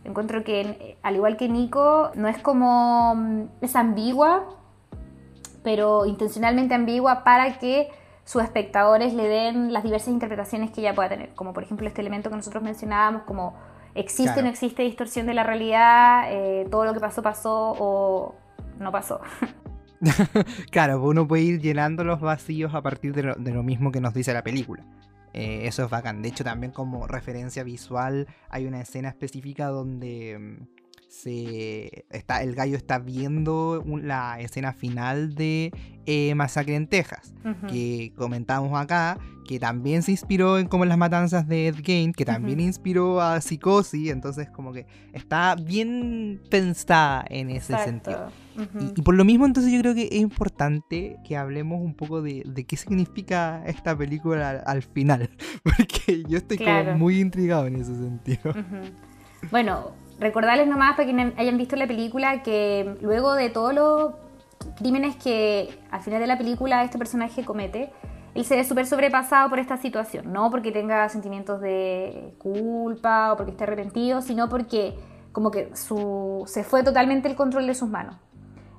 [0.04, 3.14] Encuentro que, al igual que Nico, no es como.
[3.16, 4.44] Mm, es ambigua,
[5.64, 7.88] pero intencionalmente ambigua para que
[8.24, 12.00] sus espectadores le den las diversas interpretaciones que ella pueda tener, como por ejemplo este
[12.00, 13.54] elemento que nosotros mencionábamos, como
[13.94, 18.34] existe o no existe distorsión de la realidad, eh, todo lo que pasó pasó o
[18.78, 19.20] no pasó.
[20.70, 24.32] claro, uno puede ir llenando los vacíos a partir de lo, mismo que nos dice
[24.32, 24.84] la película.
[25.32, 26.22] Eh, eso es bacán.
[26.22, 30.73] De hecho, también como referencia visual hay una escena específica donde mm,
[31.14, 35.72] se está, el gallo está viendo la escena final de
[36.06, 37.32] eh, Masacre en Texas,
[37.68, 42.24] que comentamos acá, que también se inspiró en como las matanzas de Ed Gein, que
[42.24, 48.30] también inspiró a Psicosis, entonces como que está bien pensada en ese sentido.
[48.80, 52.42] y, por lo mismo entonces yo creo que es importante que hablemos un poco de,
[52.66, 55.30] qué significa esta película al, final,
[55.62, 58.52] porque yo estoy como muy intrigado en ese sentido.
[59.50, 64.12] Bueno, recordarles nomás para quienes hayan visto la película que luego de todos los
[64.76, 67.92] crímenes que al final de la película este personaje comete,
[68.34, 73.36] él se ve súper sobrepasado por esta situación, no porque tenga sentimientos de culpa o
[73.36, 74.94] porque esté arrepentido, sino porque
[75.32, 78.16] como que su, se fue totalmente el control de sus manos.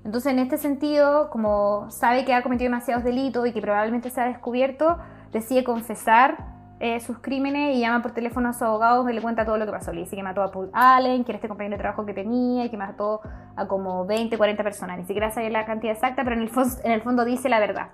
[0.03, 4.21] Entonces, en este sentido, como sabe que ha cometido demasiados delitos y que probablemente se
[4.21, 4.97] ha descubierto,
[5.31, 9.45] decide confesar eh, sus crímenes y llama por teléfono a su abogado donde le cuenta
[9.45, 9.93] todo lo que pasó.
[9.93, 12.65] Le dice que mató a Paul Allen, que era este compañero de trabajo que tenía
[12.65, 13.21] y que mató
[13.55, 14.97] a como 20, 40 personas.
[14.97, 16.51] Ni siquiera sabe la cantidad exacta, pero en el,
[16.84, 17.89] en el fondo dice la verdad.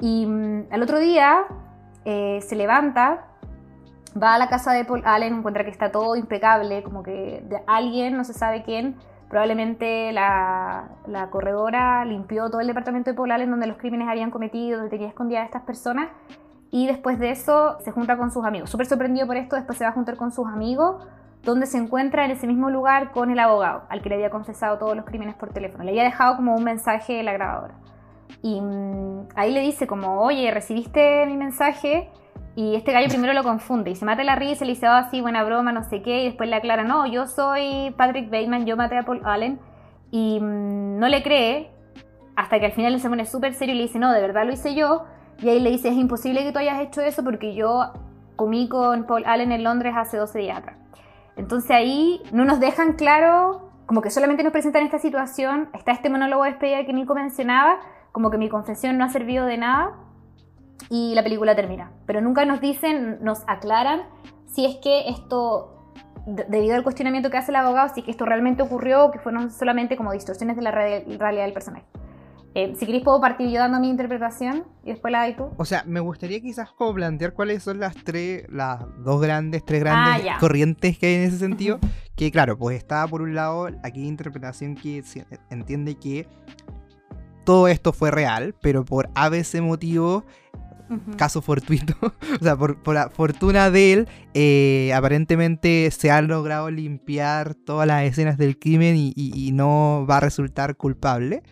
[0.00, 1.44] Y mm, al otro día
[2.04, 3.26] eh, se levanta,
[4.20, 7.62] va a la casa de Paul Allen, encuentra que está todo impecable, como que de
[7.66, 8.96] alguien, no se sabe quién,
[9.30, 14.30] probablemente la, la, corredora limpió todo el departamento de Paul Allen donde los crímenes habían
[14.30, 16.08] cometido, donde tenía escondidas a estas personas.
[16.70, 18.70] Y después de eso se junta con sus amigos.
[18.70, 21.04] Súper sorprendido por esto, después se va a juntar con sus amigos,
[21.42, 24.78] donde se encuentra en ese mismo lugar con el abogado, al que le había confesado
[24.78, 25.84] todos los crímenes por teléfono.
[25.84, 27.74] Le había dejado como un mensaje de la grabadora.
[28.42, 32.10] Y mm, ahí le dice como, oye, recibiste mi mensaje.
[32.56, 35.02] Y este gallo primero lo confunde y se mata la risa y le dice, oh,
[35.10, 36.22] sí, buena broma, no sé qué.
[36.22, 39.58] Y después le aclara, no, yo soy Patrick Bateman, yo maté a Paul Allen.
[40.10, 41.70] Y mm, no le cree
[42.36, 44.52] hasta que al final se pone súper serio y le dice, no, de verdad lo
[44.52, 45.04] hice yo.
[45.42, 47.92] Y ahí le dice, es imposible que tú hayas hecho eso porque yo
[48.36, 50.76] comí con Paul Allen en Londres hace 12 días atrás.
[51.36, 56.10] Entonces ahí no nos dejan claro, como que solamente nos presentan esta situación, está este
[56.10, 57.80] monólogo de despedida que Nico mencionaba,
[58.12, 59.92] como que mi confesión no ha servido de nada
[60.90, 61.90] y la película termina.
[62.06, 64.02] Pero nunca nos dicen, nos aclaran
[64.46, 65.94] si es que esto,
[66.26, 69.18] debido al cuestionamiento que hace el abogado, si es que esto realmente ocurrió o que
[69.18, 71.86] fueron solamente como distorsiones de la realidad del personaje.
[72.54, 75.50] Eh, si queréis puedo partir yo dando mi interpretación y después la de tú.
[75.56, 79.80] O sea, me gustaría quizás como plantear cuáles son las tres, las dos grandes, tres
[79.80, 81.78] grandes ah, corrientes que hay en ese sentido.
[82.16, 85.04] Que claro, pues está por un lado aquella interpretación que
[85.50, 86.26] entiende que
[87.44, 90.24] todo esto fue real, pero por ABC motivo,
[91.16, 91.94] caso fortuito,
[92.40, 98.04] o sea, por, la fortuna de él, eh, aparentemente se han logrado limpiar todas las
[98.04, 101.42] escenas del crimen y, no va a resultar culpable.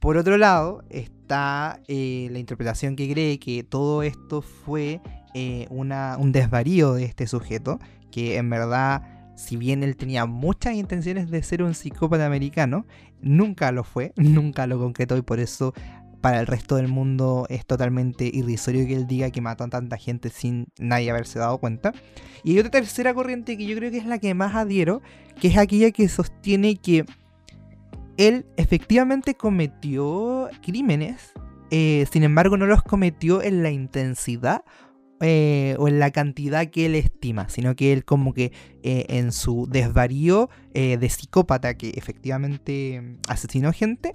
[0.00, 5.00] Por otro lado, está eh, la interpretación que cree que todo esto fue
[5.34, 7.78] eh, un desvarío de este sujeto,
[8.10, 9.02] que en verdad
[9.40, 12.86] si bien él tenía muchas intenciones de ser un psicópata americano,
[13.22, 15.72] nunca lo fue, nunca lo concretó y por eso
[16.20, 19.96] para el resto del mundo es totalmente irrisorio que él diga que mató a tanta
[19.96, 21.94] gente sin nadie haberse dado cuenta.
[22.44, 25.00] Y hay otra tercera corriente que yo creo que es la que más adhiero,
[25.40, 27.06] que es aquella que sostiene que
[28.16, 31.32] él efectivamente cometió crímenes,
[31.70, 34.64] eh, sin embargo no los cometió en la intensidad
[35.20, 38.52] eh, o en la cantidad que él estima, sino que él como que
[38.82, 44.14] eh, en su desvarío de psicópata que efectivamente asesinó gente,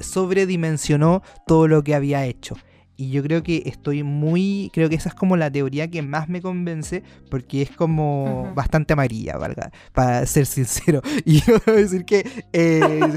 [0.00, 2.56] sobredimensionó todo lo que había hecho.
[3.00, 4.70] Y yo creo que estoy muy.
[4.74, 7.02] Creo que esa es como la teoría que más me convence.
[7.30, 9.72] Porque es como bastante amarilla, valga.
[9.94, 11.00] Para ser sincero.
[11.24, 12.28] Y yo debo decir que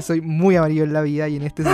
[0.00, 1.28] soy muy amarillo en la vida.
[1.28, 1.64] Y en este,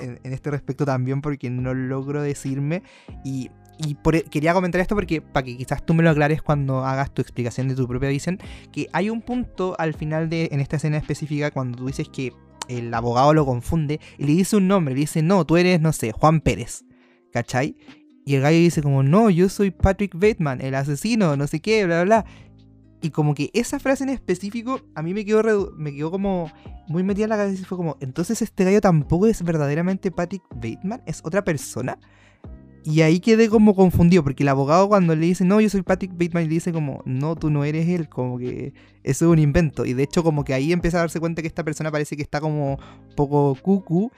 [0.00, 1.20] en este respecto también.
[1.20, 2.82] Porque no logro decirme.
[3.22, 6.86] Y y e, quería comentar esto porque para que quizás tú me lo aclares cuando
[6.86, 8.38] hagas tu explicación de tu propia visión,
[8.70, 12.32] que hay un punto al final de en esta escena específica cuando tú dices que
[12.68, 15.92] el abogado lo confunde y le dice un nombre, le dice, no, tú eres, no
[15.92, 16.84] sé, Juan Pérez,
[17.32, 17.76] ¿cachai?
[18.24, 21.84] Y el gallo dice como, no, yo soy Patrick Bateman, el asesino, no sé qué,
[21.86, 22.32] bla, bla, bla.
[23.00, 26.52] Y como que esa frase en específico a mí me quedó, me quedó como
[26.86, 30.44] muy metida en la cabeza y fue como, entonces este gallo tampoco es verdaderamente Patrick
[30.54, 31.98] Bateman, es otra persona.
[32.84, 36.12] Y ahí quedé como confundido, porque el abogado cuando le dice, no, yo soy Patrick
[36.12, 38.72] Bateman, le dice como, no, tú no eres él, como que
[39.02, 39.84] eso es un invento.
[39.84, 42.22] Y de hecho como que ahí empieza a darse cuenta que esta persona parece que
[42.22, 42.78] está como
[43.16, 44.10] poco cucu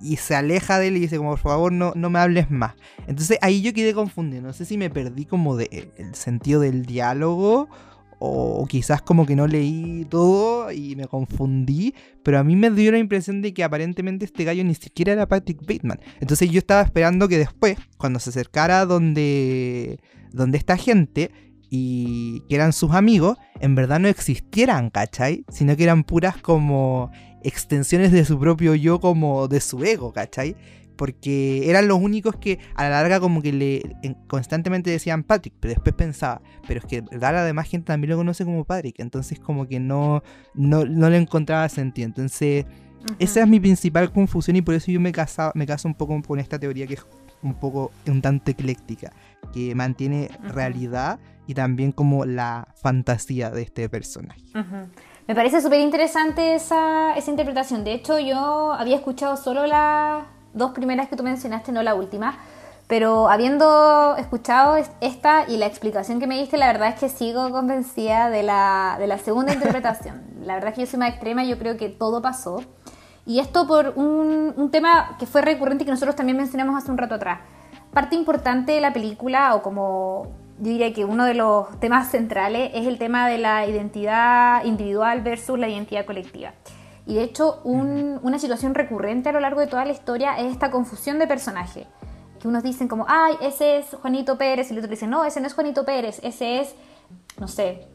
[0.00, 2.74] y se aleja de él y dice como, por favor, no, no me hables más.
[3.06, 6.86] Entonces ahí yo quedé confundido, no sé si me perdí como de el sentido del
[6.86, 7.68] diálogo
[8.22, 12.92] o quizás como que no leí todo y me confundí, pero a mí me dio
[12.92, 15.98] la impresión de que aparentemente este gallo ni siquiera era Patrick Bateman.
[16.20, 20.00] Entonces yo estaba esperando que después, cuando se acercara donde,
[20.32, 21.30] donde esta gente
[21.70, 25.46] y que eran sus amigos, en verdad no existieran, ¿cachai?
[25.48, 27.10] Sino que eran puras como
[27.42, 30.56] extensiones de su propio yo, como de su ego, ¿cachai?
[31.00, 35.72] porque eran los únicos que a la larga como que le constantemente decían Patrick, pero
[35.72, 39.66] después pensaba, pero es que la demás gente también lo conoce como Patrick, entonces como
[39.66, 40.22] que no,
[40.52, 42.04] no, le encontraba sentido.
[42.04, 42.66] Entonces,
[43.18, 46.20] esa es mi principal confusión y por eso yo me, casa, me caso un poco
[46.20, 47.06] con esta teoría que es
[47.40, 49.10] un poco un tanto ecléctica.
[49.54, 54.44] que mantiene realidad y también como la fantasía de este personaje.
[55.30, 57.84] Me parece súper interesante esa, esa interpretación.
[57.84, 60.24] De hecho, yo había escuchado solo las
[60.54, 62.36] dos primeras que tú mencionaste, no la última.
[62.88, 67.48] Pero habiendo escuchado esta y la explicación que me diste, la verdad es que sigo
[67.52, 70.20] convencida de la, de la segunda interpretación.
[70.42, 72.64] La verdad es que yo soy más extrema, yo creo que todo pasó.
[73.24, 76.90] Y esto por un, un tema que fue recurrente y que nosotros también mencionamos hace
[76.90, 77.38] un rato atrás.
[77.92, 82.70] Parte importante de la película, o como yo diría que uno de los temas centrales,
[82.74, 86.52] es el tema de la identidad individual versus la identidad colectiva.
[87.06, 90.70] Y de hecho, una situación recurrente a lo largo de toda la historia es esta
[90.70, 91.86] confusión de personajes
[92.40, 95.40] que unos dicen como, ay, ese es Juanito Pérez, y el otro dice, no, ese
[95.40, 96.74] no es Juanito Pérez, ese es,
[97.38, 97.86] no sé,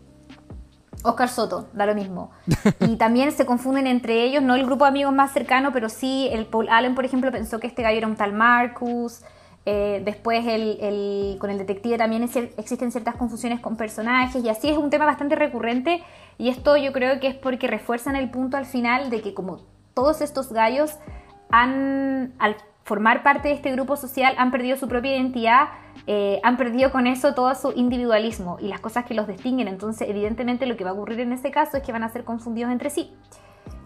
[1.03, 2.31] Oscar Soto, da lo mismo.
[2.79, 6.29] Y también se confunden entre ellos, no el grupo de amigos más cercano, pero sí,
[6.31, 9.21] el Paul Allen, por ejemplo, pensó que este gallo era un tal Marcus.
[9.67, 14.77] Eh, después el, con el detective también existen ciertas confusiones con personajes y así es
[14.77, 16.03] un tema bastante recurrente
[16.37, 19.61] y esto yo creo que es porque refuerzan el punto al final de que como
[19.95, 20.99] todos estos gallos
[21.49, 25.69] han, al formar parte de este grupo social han perdido su propia identidad,
[26.05, 29.67] eh, han perdido con eso todo su individualismo y las cosas que los distinguen.
[29.67, 32.23] Entonces, evidentemente, lo que va a ocurrir en ese caso es que van a ser
[32.23, 33.11] confundidos entre sí.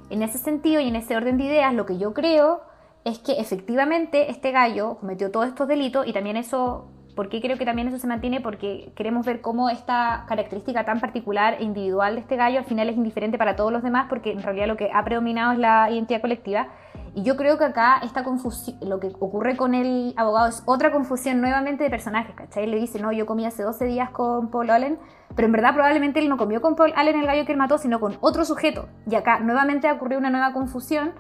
[0.10, 2.62] En ese sentido y en ese orden de ideas, lo que yo creo
[3.10, 7.58] es que efectivamente este gallo cometió todos estos delitos y también eso, ¿por qué creo
[7.58, 8.40] que también eso se mantiene?
[8.40, 12.90] Porque queremos ver cómo esta característica tan particular e individual de este gallo al final
[12.90, 15.90] es indiferente para todos los demás porque en realidad lo que ha predominado es la
[15.90, 16.70] identidad colectiva
[17.16, 20.92] y yo creo que acá esta confusión, lo que ocurre con el abogado es otra
[20.92, 22.68] confusión nuevamente de personajes, ¿cachai?
[22.68, 25.00] Le dice, no, yo comí hace 12 días con Paul Allen,
[25.36, 27.78] pero en verdad probablemente él no comió con Paul Allen el gallo que él mató,
[27.78, 28.88] sino con otro sujeto.
[29.10, 31.14] Y acá nuevamente ha ocurrido una nueva confusión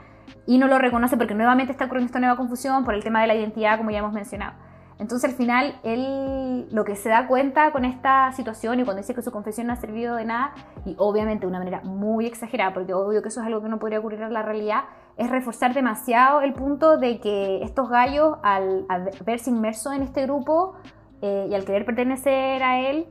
[0.46, 3.28] y no lo reconoce porque nuevamente está ocurriendo esta nueva confusión por el tema de
[3.28, 4.54] la identidad, como ya hemos mencionado.
[5.00, 9.16] Entonces al final él lo que se da cuenta con esta situación y cuando dice
[9.16, 10.54] que su confesión no ha servido de nada,
[10.86, 13.80] y obviamente de una manera muy exagerada, porque obvio que eso es algo que no
[13.80, 14.84] podría ocurrir en la realidad,
[15.16, 18.86] es reforzar demasiado el punto de que estos gallos al,
[19.26, 20.76] verse inmersos en este grupo
[21.22, 23.08] eh, y al querer pertenecer a él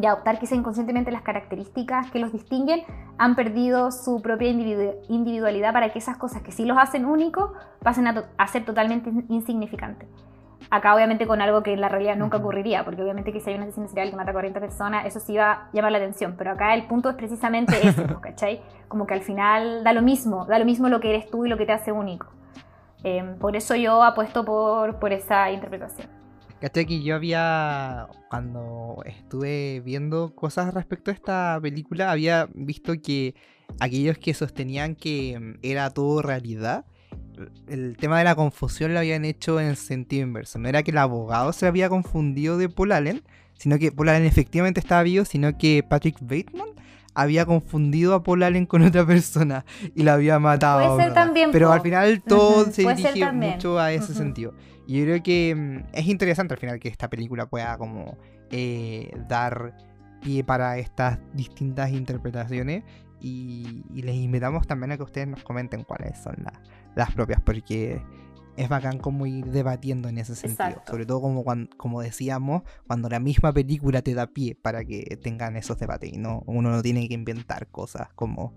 [0.00, 2.82] y adoptar quizá inconscientemente las características que los distinguen,
[3.18, 8.06] han perdido su propia individualidad para que esas cosas que sí los hacen únicos pasen
[8.06, 10.08] a, a ser totalmente insignificantes.
[10.70, 13.56] Acá obviamente con algo que en la realidad nunca ocurriría, porque obviamente que si hay
[13.56, 16.34] un asesino serial que mata a 40 personas, eso sí va a llamar la atención,
[16.36, 18.62] pero acá el punto es precisamente eso, ¿cachai?
[18.88, 21.48] Como que al final da lo mismo, da lo mismo lo que eres tú y
[21.48, 22.28] lo que te hace único.
[23.02, 26.08] Em, por eso yo apuesto por, por esa interpretación.
[26.64, 26.86] ¿Cachai?
[26.86, 33.34] Que yo había, cuando estuve viendo cosas respecto a esta película, había visto que
[33.80, 36.86] aquellos que sostenían que em, era todo realidad,
[37.68, 40.58] el tema de la confusión lo habían hecho en sentido inverso.
[40.58, 43.22] No era que el abogado se había confundido de Paul Allen,
[43.58, 46.70] sino que Paul Allen efectivamente estaba vivo, sino que Patrick Bateman
[47.12, 50.94] había confundido a Paul Allen con otra persona y la había matado.
[50.94, 51.50] Puede ser también.
[51.52, 54.54] Pero al final todo se dirige mucho a ese sentido.
[54.86, 58.18] Y yo creo que mm, es interesante al final que esta película pueda como
[58.50, 59.76] eh, dar
[60.22, 62.84] pie para estas distintas interpretaciones
[63.20, 66.60] y, les invitamos también a que ustedes nos comenten cuáles son las
[66.94, 68.00] las propias, porque
[68.56, 70.82] es bacán como ir debatiendo en ese sentido.
[70.86, 71.44] Sobre todo como,
[71.76, 76.18] como decíamos, cuando la misma película te da pie para que tengan esos debates y
[76.18, 78.54] no, uno no tiene que inventar cosas como,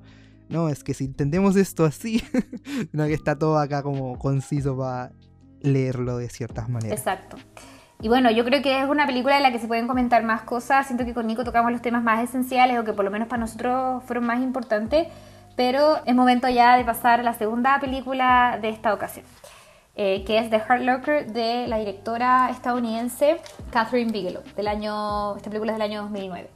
[0.49, 2.21] no, es que si entendemos esto así,
[2.91, 5.13] no que está todo acá como conciso para
[5.61, 6.97] leerlo de ciertas maneras.
[6.97, 7.37] Exacto.
[7.99, 10.41] Y bueno, yo creo que es una película en la que se pueden comentar más
[10.41, 10.85] cosas.
[10.85, 13.39] Siento que con Nico tocamos los temas más esenciales o que por lo menos para
[13.39, 15.07] nosotros fueron más importantes
[15.57, 19.25] pero es momento ya de pasar a la segunda película de esta ocasión,
[19.95, 23.41] eh, que es The Hard Locker de la directora estadounidense
[23.71, 26.49] Catherine Bigelow, del año, esta película es del año 2009.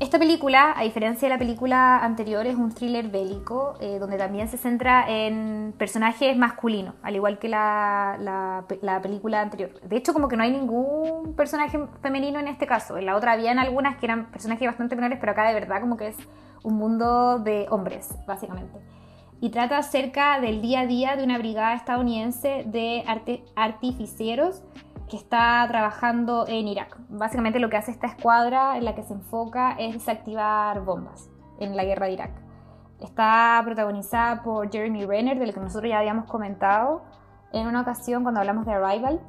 [0.00, 4.48] Esta película, a diferencia de la película anterior, es un thriller bélico eh, donde también
[4.48, 9.70] se centra en personajes masculinos, al igual que la, la, película anterior.
[9.82, 12.98] De hecho, como que no hay ningún personaje femenino en este caso.
[12.98, 15.96] En la otra habían algunas que eran personajes bastante menores, pero acá de verdad como
[15.96, 16.16] que es
[16.64, 18.80] un mundo de hombres, básicamente.
[19.40, 23.04] Y trata acerca del día a día de una brigada estadounidense de
[23.54, 24.62] artificieros
[25.08, 26.96] que está trabajando en Irak.
[27.08, 31.28] Básicamente lo que hace esta escuadra en la que se enfoca es desactivar bombas
[31.60, 32.30] en la guerra de Irak.
[33.00, 37.02] Está protagonizada por Jeremy Renner, del que nosotros ya habíamos comentado
[37.52, 39.20] en una ocasión cuando hablamos de Arrival,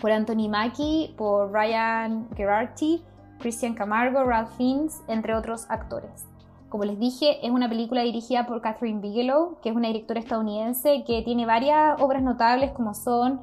[0.00, 3.04] por Anthony Mackie, por Ryan Gerarty,
[3.38, 6.26] Christian Camargo, Ralph Fiennes, entre otros actores.
[6.68, 11.04] Como les dije, es una película dirigida por Catherine Bigelow, que es una directora estadounidense
[11.06, 13.40] que tiene varias obras notables como son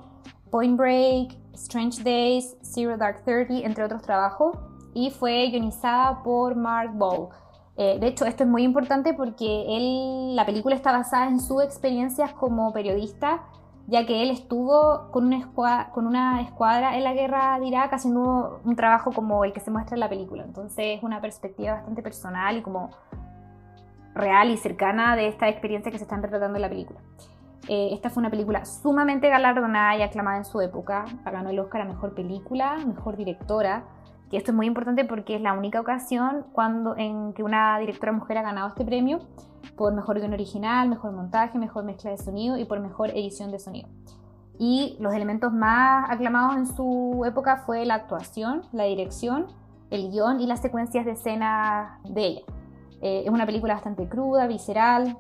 [0.56, 4.58] Point Break, Strange Days, Zero Dark Thirty, entre otros trabajos,
[4.94, 7.28] y fue guionizada por Mark Ball.
[7.76, 11.62] Eh, de hecho, esto es muy importante porque él, la película está basada en sus
[11.62, 13.44] experiencias como periodista,
[13.88, 17.92] ya que él estuvo con una, escuadra, con una escuadra en la guerra de Irak
[17.92, 20.46] haciendo un trabajo como el que se muestra en la película.
[20.46, 22.92] Entonces es una perspectiva bastante personal y como
[24.14, 27.02] real y cercana de esta experiencia que se están retratando en la película.
[27.68, 31.06] Eh, esta fue una película sumamente galardonada y aclamada en su época.
[31.24, 33.86] Ganó el Oscar a Mejor Película, Mejor Directora,
[34.30, 38.12] que esto es muy importante porque es la única ocasión cuando, en que una directora
[38.12, 39.20] mujer ha ganado este premio
[39.76, 43.60] por Mejor Guión Original, Mejor Montaje, Mejor Mezcla de Sonido y por Mejor Edición de
[43.60, 43.90] Sonido.
[44.58, 49.48] Y los elementos más aclamados en su época fue la actuación, la dirección,
[49.90, 52.42] el guion y las secuencias de escena de ella.
[53.02, 55.18] Eh, es una película bastante cruda, visceral,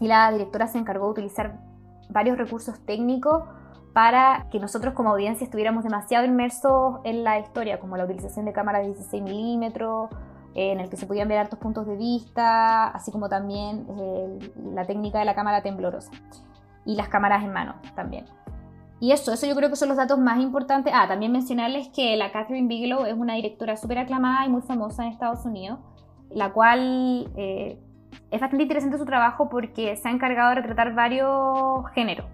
[0.00, 1.60] y la directora se encargó de utilizar
[2.08, 3.44] varios recursos técnicos
[3.92, 8.52] para que nosotros como audiencia estuviéramos demasiado inmersos en la historia, como la utilización de
[8.52, 10.10] cámaras de 16 milímetros,
[10.54, 14.84] en el que se podían ver hartos puntos de vista, así como también eh, la
[14.84, 16.10] técnica de la cámara temblorosa
[16.84, 18.26] y las cámaras en mano también.
[19.00, 20.92] Y eso, eso yo creo que son los datos más importantes.
[20.94, 25.04] Ah, también mencionarles que la Catherine Bigelow es una directora súper aclamada y muy famosa
[25.04, 25.80] en Estados Unidos,
[26.30, 27.80] la cual eh,
[28.30, 32.26] es bastante interesante su trabajo porque se ha encargado de retratar varios géneros.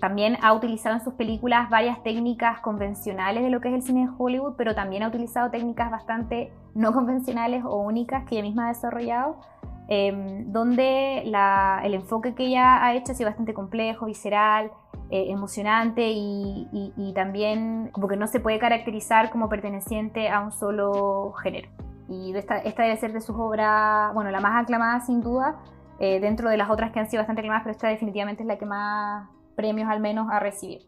[0.00, 4.06] También ha utilizado en sus películas varias técnicas convencionales de lo que es el cine
[4.06, 8.66] de Hollywood, pero también ha utilizado técnicas bastante no convencionales o únicas que ella misma
[8.66, 9.40] ha desarrollado,
[9.88, 14.70] em, donde el enfoque que ella ha hecho ha sido bastante complejo, visceral,
[15.10, 20.52] eh, emocionante y, y también como que no se puede caracterizar como perteneciente a un
[20.52, 21.70] solo género.
[22.08, 25.56] Y esta, debe ser de sus obras, bueno, la más aclamada sin duda,
[26.00, 28.56] eh, dentro de las otras que han sido bastante aclamadas, pero esta definitivamente es la
[28.56, 30.84] que más premios al menos ha recibido.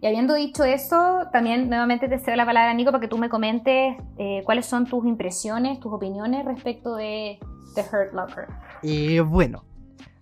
[0.00, 3.28] Y habiendo dicho eso, también nuevamente te cedo la palabra, Nico, para que tú me
[3.28, 7.38] comentes eh, cuáles son tus impresiones, tus opiniones respecto de
[7.74, 8.46] The Hurt Locker.
[8.82, 9.64] Eh, bueno,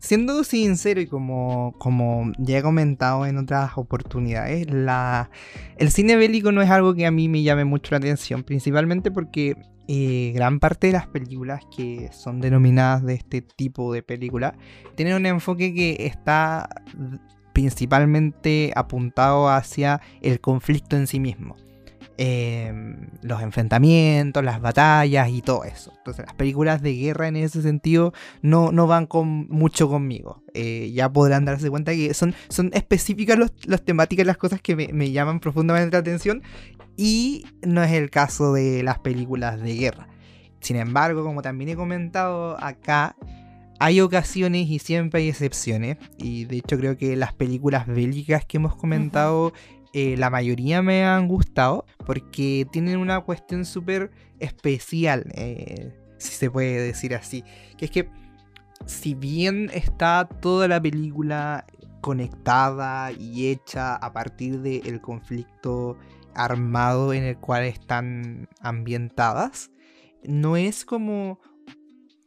[0.04, 5.30] siendo sincero y como, como ya he comentado en otras oportunidades, la,
[5.78, 9.10] el cine bélico no es algo que a mí me llame mucho la atención, principalmente
[9.10, 9.56] porque
[9.88, 14.54] eh, gran parte de las películas que son denominadas de este tipo de película
[14.94, 16.68] tienen un enfoque que está
[17.54, 21.56] principalmente apuntado hacia el conflicto en sí mismo.
[22.16, 25.92] Em, los enfrentamientos, las batallas y todo eso.
[25.96, 30.40] Entonces las películas de guerra en ese sentido no, no van con, mucho conmigo.
[30.54, 33.36] Eh, ya podrán darse cuenta que son, son específicas
[33.66, 36.42] las temáticas, las cosas que me, me llaman profundamente la atención
[36.96, 40.08] y no es el caso de las películas de guerra.
[40.60, 43.16] Sin embargo, como también he comentado acá,
[43.80, 45.96] hay ocasiones y siempre hay excepciones.
[46.16, 49.52] Y de hecho creo que las películas bélicas que hemos comentado,
[49.96, 56.50] eh, la mayoría me han gustado porque tienen una cuestión súper especial, eh, si se
[56.50, 57.44] puede decir así.
[57.78, 58.10] Que es que
[58.86, 61.64] si bien está toda la película
[62.00, 65.96] conectada y hecha a partir del conflicto
[66.34, 69.70] armado en el cual están ambientadas,
[70.24, 71.38] no es como...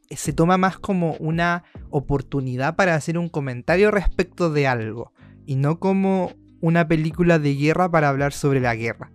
[0.10, 5.12] Se toma más como una oportunidad para hacer un comentario respecto de algo
[5.46, 6.32] y no como
[6.62, 9.12] una película de guerra para hablar sobre la guerra.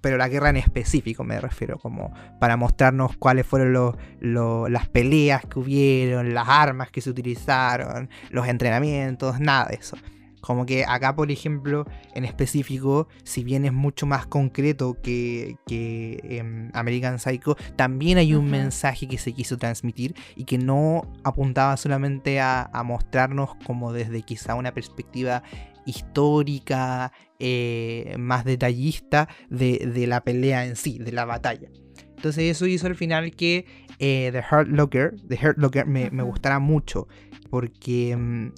[0.00, 5.58] Pero la guerra en específico me refiero, como para mostrarnos cuáles fueron las peleas que
[5.58, 9.96] hubieron, las armas que se utilizaron, los entrenamientos, nada de eso.
[10.44, 16.70] Como que acá, por ejemplo, en específico, si bien es mucho más concreto que, que
[16.74, 22.40] American Psycho, también hay un mensaje que se quiso transmitir y que no apuntaba solamente
[22.40, 25.42] a, mostrarnos como desde quizá una perspectiva
[25.86, 31.68] histórica, eh, más detallista de, la pelea en sí, de la batalla.
[32.16, 33.66] Entonces eso hizo al final que
[33.98, 37.06] eh, The Hurt Locker, The Hurt Locker me, me gustara mucho,
[37.50, 38.52] porque mm,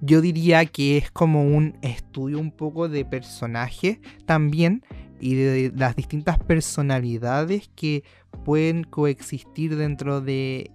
[0.00, 4.84] yo diría que es como un estudio un poco de personaje también
[5.20, 8.02] y de las distintas personalidades que
[8.44, 10.72] pueden coexistir dentro de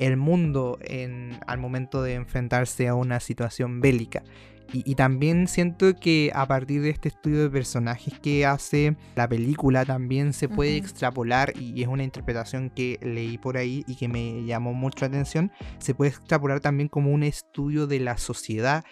[0.00, 4.24] el mundo en, al momento de enfrentarse a una situación bélica.
[4.72, 9.84] Y, también siento que a partir de este estudio de personajes que hace la película
[9.84, 14.44] también se puede extrapolar, y es una interpretación que leí por ahí y que me
[14.44, 18.84] llamó mucho la atención, se puede extrapolar también como un estudio de la sociedad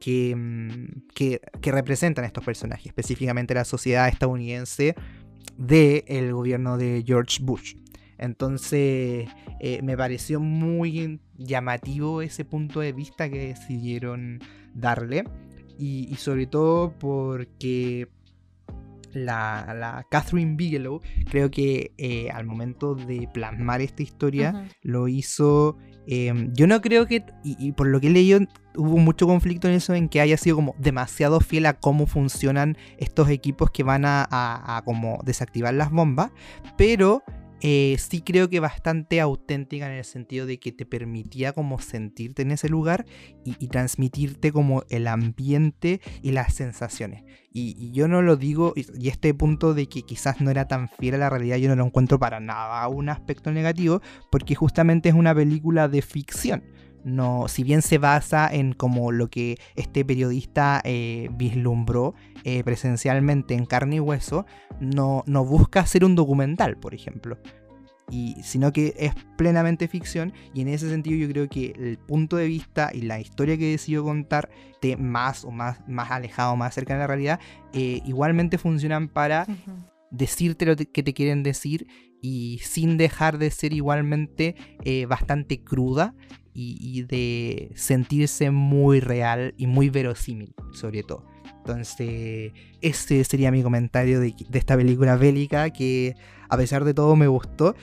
[0.00, 4.94] que, mm, que, representan estos personajes, específicamente la sociedad estadounidense
[5.58, 7.74] del gobierno de George Bush.
[8.16, 9.28] Entonces
[9.60, 14.40] eh, me pareció muy llamativo ese punto de vista que decidieron
[14.74, 15.24] darle.
[15.78, 18.08] y, sobre todo porque
[19.12, 21.00] la, Catherine Bigelow
[21.30, 27.06] creo que eh, al momento de plasmar esta historia lo hizo em, yo no creo
[27.06, 28.40] que y, por lo que he leído
[28.76, 32.76] hubo mucho conflicto en eso en que haya sido como demasiado fiel a cómo funcionan
[32.98, 36.30] estos equipos que van a, a como desactivar las bombas
[36.76, 37.22] pero
[37.60, 42.42] eh, sí creo que bastante auténtica en el sentido de que te permitía como sentirte
[42.42, 43.04] en ese lugar
[43.44, 47.24] y, transmitirte como el ambiente y las sensaciones.
[47.52, 51.16] Y, yo no lo digo, y, este punto de que quizás no era tan fiel
[51.16, 54.00] a la realidad, yo no lo encuentro para nada un aspecto negativo,
[54.30, 56.62] porque justamente es una película de ficción.
[57.04, 63.54] No, si bien se basa en como lo que este periodista eh, vislumbró eh, presencialmente
[63.54, 64.46] en carne y hueso,
[64.80, 67.38] no, no busca hacer un documental, por ejemplo.
[68.10, 72.36] Y, sino que es plenamente ficción y en ese sentido yo creo que el punto
[72.36, 74.48] de vista y la historia que decidió contar
[74.80, 77.38] de más o más, más alejado, más cerca de la realidad,
[77.74, 79.46] eh, igualmente funcionan para
[80.10, 81.86] decirte lo que te quieren decir
[82.22, 84.56] y sin dejar de ser igualmente
[85.06, 86.14] bastante cruda
[86.60, 91.24] y, de sentirse muy real y muy verosímil, sobre todo.
[91.72, 96.16] Entonces, ese sería mi comentario de, esta película bélica que
[96.48, 97.74] a pesar de todo me gustó.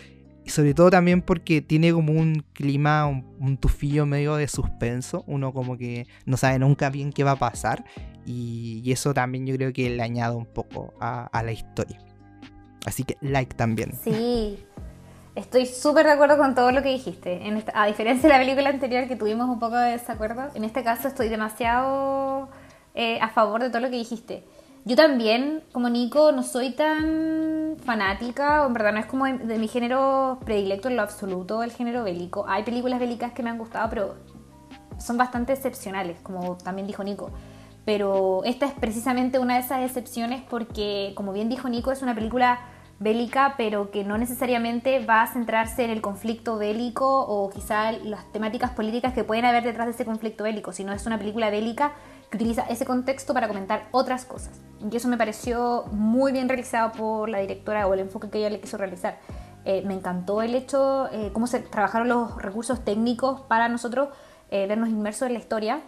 [0.44, 5.24] Y sobre todo también porque tiene como un clima, un, tufillo medio de suspenso.
[5.28, 7.86] Uno como que no sabe nunca bien qué va a pasar.
[8.26, 12.00] Y, eso también yo creo que le añade un poco a la historia.
[12.86, 13.94] Así que like también.
[14.04, 14.58] Sí,
[15.36, 17.42] Estoy súper de acuerdo con todo lo que dijiste.
[17.74, 21.10] a diferencia de la película anterior que tuvimos un poco de desacuerdo, en este caso
[21.10, 22.48] estoy demasiado
[22.96, 24.44] eh, a favor de todo lo que dijiste.
[24.86, 29.58] Yo también, como Nico, no soy tan fanática, o en verdad no es como de,
[29.58, 32.46] mi género predilecto en lo absoluto, el género bélico.
[32.48, 34.16] Hay películas bélicas que me han gustado, pero
[35.00, 37.32] son bastante excepcionales, como también dijo Nico.
[37.84, 42.14] Pero esta es precisamente una de esas excepciones porque, como bien dijo Nico, es una
[42.14, 42.60] película
[43.00, 48.32] bélica, pero que no necesariamente va a centrarse en el conflicto bélico o quizá las
[48.32, 51.94] temáticas políticas que pueden haber detrás de ese conflicto bélico, sino es una película bélica
[52.36, 54.60] utiliza ese contexto para comentar otras cosas.
[54.92, 58.50] Y eso me pareció muy bien realizado por la directora o el enfoque que ella
[58.50, 59.20] le quiso realizar.
[59.66, 64.10] Eh, me encantó el hecho, eh, cómo se trabajaron los recursos técnicos para nosotros
[64.52, 65.82] eh, vernos inmersos en la historia.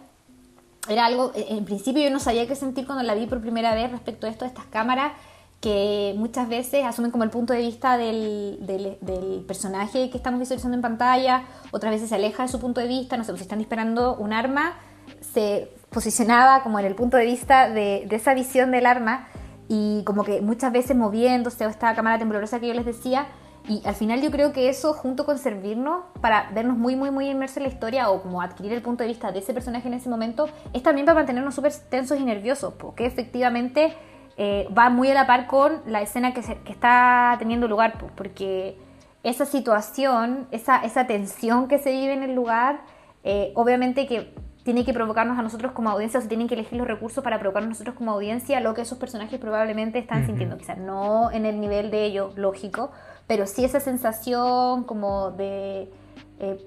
[0.88, 3.90] Era algo, en principio yo no sabía qué sentir cuando la vi por primera vez
[3.90, 5.12] respecto a esto de estas cámaras
[5.60, 10.76] que muchas veces asumen como el punto de vista del, del, personaje que estamos visualizando
[10.76, 13.42] en pantalla, otras veces se aleja de su punto de vista, no sé, pues si
[13.42, 14.74] están disparando un arma,
[15.20, 19.28] se posicionaba como en el punto de vista de, esa visión del arma
[19.68, 23.26] y como que muchas veces moviéndose o esta cámara temblorosa que yo les decía.
[23.68, 27.28] Y al final yo creo que eso junto con servirnos para vernos muy muy muy
[27.28, 29.94] inmersos en la historia o como adquirir el punto de vista de ese personaje en
[29.94, 33.94] ese momento es también para mantenernos súper tensos y nerviosos porque efectivamente
[34.40, 38.78] eh, va muy a la par con la escena que, está teniendo lugar, porque
[39.24, 42.82] esa situación, esa, esa, tensión que se vive en el lugar,
[43.24, 44.32] eh, obviamente que
[44.68, 47.38] tiene que provocarnos a nosotros como audiencia, o se tienen que elegir los recursos para
[47.38, 51.46] provocarnos a nosotros como audiencia lo que esos personajes probablemente están sintiendo, quizás no en
[51.46, 52.90] el nivel de ello lógico,
[53.26, 55.90] pero sí esa sensación como de,
[56.38, 56.58] eh,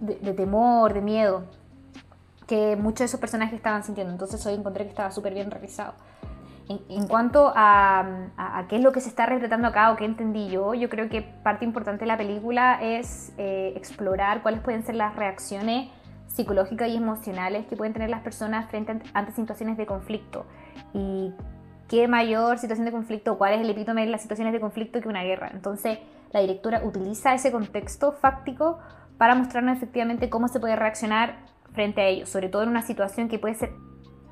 [0.00, 1.44] de temor, de miedo
[2.46, 4.10] que muchos de esos personajes estaban sintiendo.
[4.10, 5.92] Entonces hoy encontré que estaba súper bien realizado.
[6.70, 10.72] En, cuanto a, qué es lo que se está retratando acá o qué entendí yo,
[10.72, 15.14] yo creo que parte importante de la película es eh, explorar cuáles pueden ser las
[15.14, 15.90] reacciones
[16.34, 20.46] psicológicas y emocionales que pueden tener las personas frente ante situaciones de conflicto.
[20.92, 21.32] Y
[21.88, 25.08] qué mayor situación de conflicto, cuál es el epítome de las situaciones de conflicto que
[25.08, 25.50] una guerra.
[25.52, 25.98] Entonces,
[26.32, 28.78] la directora utiliza ese contexto fáctico
[29.16, 31.36] para mostrarnos efectivamente cómo se puede reaccionar
[31.72, 33.70] frente a ello, sobre todo en una situación que puede ser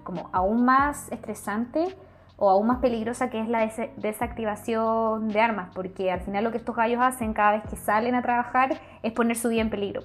[0.03, 1.97] como aún más estresante
[2.37, 6.59] o aún más peligrosa que es la desactivación de armas, porque al final lo que
[6.59, 10.03] estos gallos hacen cada vez que salen a trabajar es poner su vida en peligro.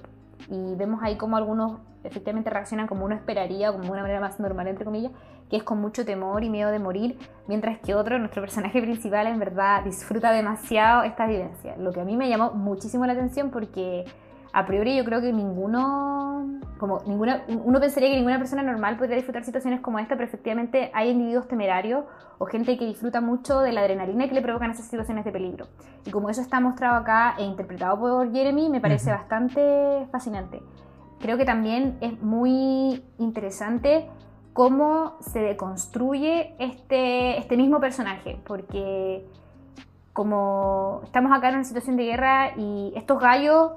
[0.48, 4.38] Y vemos ahí como algunos efectivamente reaccionan como uno esperaría, como de una manera más
[4.40, 5.12] normal, entre comillas,
[5.50, 9.26] que es con mucho temor y miedo de morir, mientras que otro, nuestro personaje principal,
[9.26, 11.76] en verdad disfruta demasiado esta vivencia.
[11.76, 14.04] Lo que a mí me llamó muchísimo la atención porque
[14.52, 19.16] a priori yo creo que ninguno, como ninguna, uno pensaría que ninguna persona normal podría
[19.16, 22.04] disfrutar situaciones como esta, pero efectivamente hay individuos temerarios
[22.38, 25.66] o gente que disfruta mucho de la adrenalina que le provocan esas situaciones de peligro.
[26.06, 30.62] Y como eso está mostrado acá e interpretado por Jeremy, me parece bastante fascinante.
[31.20, 34.08] Creo que también es muy interesante
[34.52, 39.26] cómo se deconstruye este, este mismo personaje, porque
[40.12, 43.72] como estamos acá en una situación de guerra y estos gallos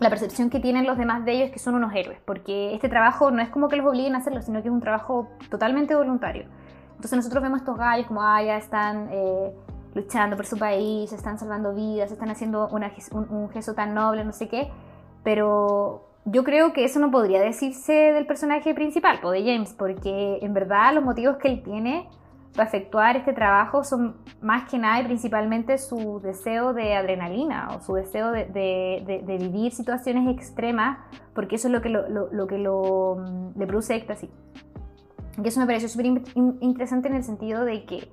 [0.00, 2.88] la percepción que tienen los demás de ellos es que son unos héroes, porque este
[2.88, 5.94] trabajo no es como que los obliguen a hacerlo, sino que es un trabajo totalmente
[5.94, 6.44] voluntario.
[6.90, 9.52] Entonces nosotros vemos estos gallos como, ah, ya están eh,
[9.94, 12.84] luchando por su país, están salvando vidas, están haciendo un,
[13.30, 14.70] un gesto tan noble, no sé qué,
[15.24, 20.38] pero yo creo que eso no podría decirse del personaje principal, o de James, porque
[20.42, 22.08] en verdad los motivos que él tiene
[22.58, 27.80] para efectuar este trabajo son más que nada y principalmente su deseo de adrenalina o
[27.80, 30.98] su deseo de, vivir situaciones extremas,
[31.34, 34.28] porque eso es lo que, lo, que lo, mm, le produce éxtasis.
[35.40, 38.08] Y eso me pareció súper interesante en el sentido de que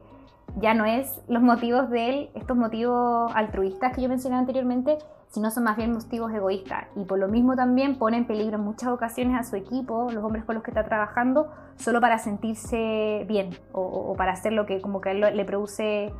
[0.57, 4.97] ya no es los motivos de él, estos motivos altruistas que yo mencioné anteriormente,
[5.27, 6.87] sino son más bien motivos egoístas.
[6.95, 10.23] Y por lo mismo también pone en peligro en muchas ocasiones a su equipo, los
[10.23, 14.81] hombres con los que está trabajando, solo para sentirse bien o, para hacer lo que
[14.81, 16.13] como que a él le produce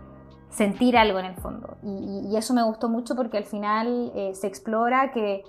[0.50, 1.78] sentir algo en el fondo.
[1.84, 5.44] Y, eso me gustó mucho porque al final eh, se explora que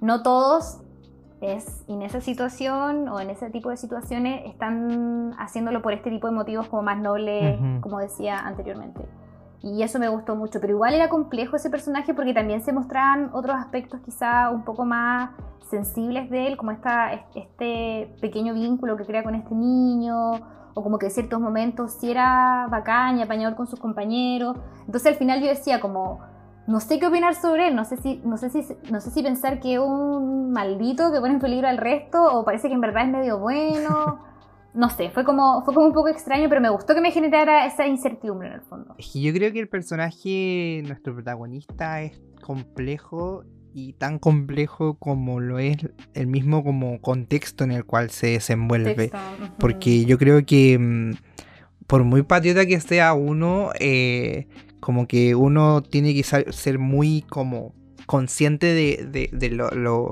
[0.00, 0.80] no todos
[1.42, 6.28] es en esa situación o en ese tipo de situaciones están haciéndolo por este tipo
[6.28, 9.06] de motivos como más nobles, como decía anteriormente.
[9.62, 13.30] Y eso me gustó mucho, pero igual era complejo ese personaje porque también se mostraban
[13.32, 15.30] otros aspectos quizá un poco más
[15.70, 20.32] sensibles de él, como esta, este pequeño vínculo que crea con este niño,
[20.74, 24.56] o como que en ciertos momentos si era bacán y apañador con sus compañeros.
[24.86, 26.20] Entonces al final yo decía como,
[26.66, 29.22] no sé qué opinar sobre él, no sé si, no sé si, no sé si
[29.22, 32.80] pensar que es un maldito que pone en peligro al resto, o parece que en
[32.80, 34.20] verdad es medio bueno.
[34.74, 37.66] no sé, fue como, fue como un poco extraño, pero me gustó que me generara
[37.66, 38.94] esa incertidumbre en el fondo.
[38.98, 43.44] Yo creo que el personaje, nuestro protagonista, es complejo
[43.74, 45.76] y tan complejo como lo es
[46.14, 49.10] el mismo como contexto en el cual se desenvuelve.
[49.58, 51.12] Porque yo creo que mm,
[51.86, 54.46] por muy patriota que sea uno, eh,
[54.82, 57.72] como que uno tiene que ser muy como
[58.04, 59.50] consciente de,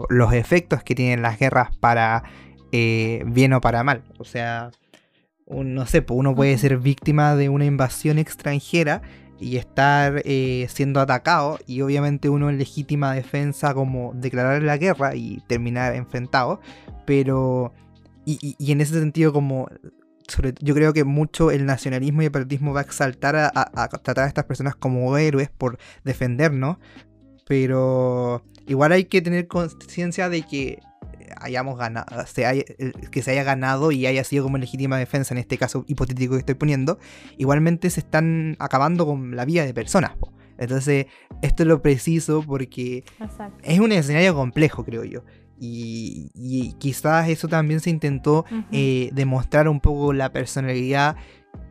[0.08, 2.22] los efectos que tienen las guerras para
[2.70, 4.04] eh, bien o para mal.
[4.18, 4.70] O sea,
[5.48, 9.02] no sé, uno puede ser víctima de una invasión extranjera
[9.40, 15.16] y estar eh, siendo atacado y obviamente uno en legítima defensa como declarar la guerra
[15.16, 16.60] y terminar enfrentado,
[17.06, 17.72] pero
[18.24, 19.68] y, en ese sentido como
[20.60, 24.20] yo creo que mucho el nacionalismo y el patriotismo va a exaltar a, a, tratar
[24.20, 26.78] a estas personas como héroes por defendernos,
[27.46, 30.80] pero igual hay que tener conciencia de que
[31.36, 32.06] hayamos ganado,
[33.10, 36.40] que se haya ganado y haya sido como legítima defensa en este caso hipotético que
[36.40, 36.98] estoy poniendo,
[37.38, 40.12] igualmente se están acabando con la vida de personas.
[40.58, 41.06] Entonces,
[41.40, 43.04] esto es lo preciso porque
[43.62, 45.24] es un escenario complejo, creo yo.
[45.62, 51.16] Y, quizás eso también se intentó eh, demostrar un poco la personalidad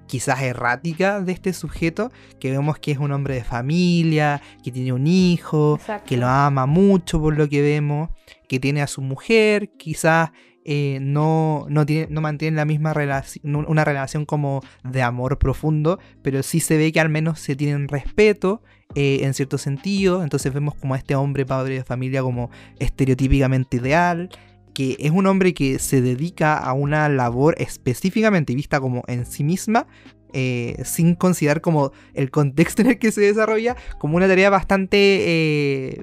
[0.10, 4.92] quizás errática de este sujeto, que vemos que es un hombre de familia, que tiene
[4.92, 8.10] un hijo, que lo ama mucho por lo que vemos,
[8.48, 10.32] que tiene a su mujer, quizás
[10.66, 16.00] eh, no, no, tiene, no mantiene la misma relación, una relación como de amor profundo,
[16.24, 18.64] pero sí se ve que al menos se tienen respeto
[18.96, 22.50] eh, en cierto sentido, entonces vemos como a este hombre padre de familia como
[22.80, 24.30] estereotípicamente ideal,
[24.74, 29.44] que es un hombre que se dedica a una labor específicamente vista como en sí
[29.44, 29.88] misma,
[30.32, 34.98] eh, sin considerar como el contexto en el que se desarrolla como una tarea bastante
[34.98, 36.02] eh,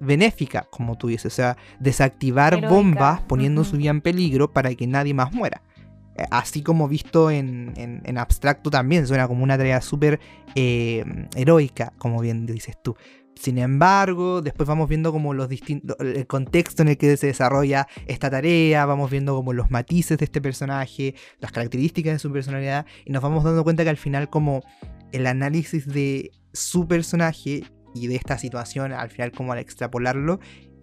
[0.00, 4.86] benéfica, como tú dices, o sea, desactivar bombas poniendo su vida en peligro para que
[4.86, 5.62] nadie más muera.
[6.16, 10.20] Eh, así como visto en, en, abstracto también, suena como una tarea súper
[10.54, 12.96] heroica, como bien dices tú.
[13.34, 17.88] Sin embargo, después vamos viendo como los distintos, el contexto en el que se desarrolla
[18.06, 22.86] esta tarea, vamos viendo como los matices de este personaje, las características de su personalidad,
[23.04, 24.62] y nos vamos dando cuenta que al final como
[25.12, 27.64] el análisis de su personaje
[27.94, 30.38] y de esta situación, al final como al extrapolarlo,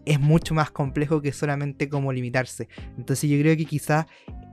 [0.06, 2.68] es mucho más complejo que solamente como limitarse.
[2.98, 4.06] Entonces yo creo que quizás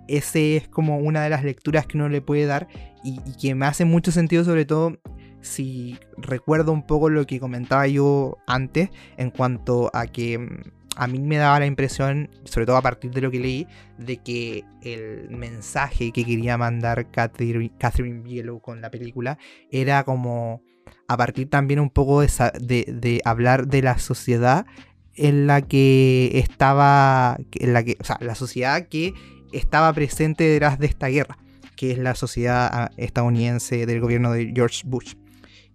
[0.07, 2.69] ese es como una de las lecturas que uno le puede dar
[3.03, 4.99] y, y que me hace mucho sentido sobre todo
[5.41, 11.07] si recuerdo un poco lo que comentaba yo antes en cuanto a que mm, a
[11.07, 13.67] mí me daba la impresión, sobre todo a partir de lo que leí,
[13.99, 19.39] de que el mensaje que quería mandar Catherine, Catherine Bigelow con la película
[19.71, 20.63] era como
[21.07, 24.67] a partir también un poco de, hablar de la sociedad
[25.15, 29.15] en la que estaba, en la que, o sea, la sociedad que
[29.53, 31.39] estaba presente detrás de esta guerra,
[31.77, 35.15] que es la sociedad ah, estadounidense del gobierno de George Bush.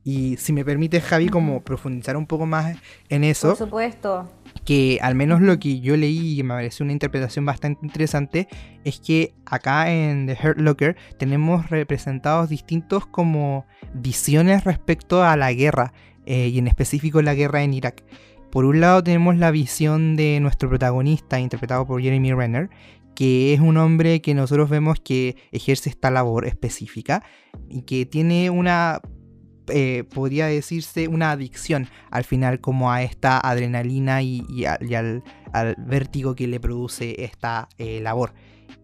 [0.03, 2.75] Y si me permite, Javi, como profundizar un poco más
[3.09, 3.49] en eso.
[3.49, 4.31] Por supuesto.
[4.65, 8.47] Que al menos lo que yo leí y me pareció una interpretación bastante interesante
[8.83, 15.53] es que acá en The Hurt Locker tenemos representados distintos como visiones respecto a la
[15.53, 15.93] guerra
[16.25, 18.03] eh, y en específico la guerra en Irak.
[18.51, 22.69] por un lado tenemos la visión de nuestro protagonista, interpretado por Jeremy Renner,
[23.15, 27.23] que es un hombre que nosotros vemos que ejerce esta labor específica
[27.69, 29.01] y que tiene una,
[29.67, 35.23] eh, podría decirse, una adicción al final como a esta adrenalina y, al,
[35.77, 38.33] vértigo que le produce esta eh, labor.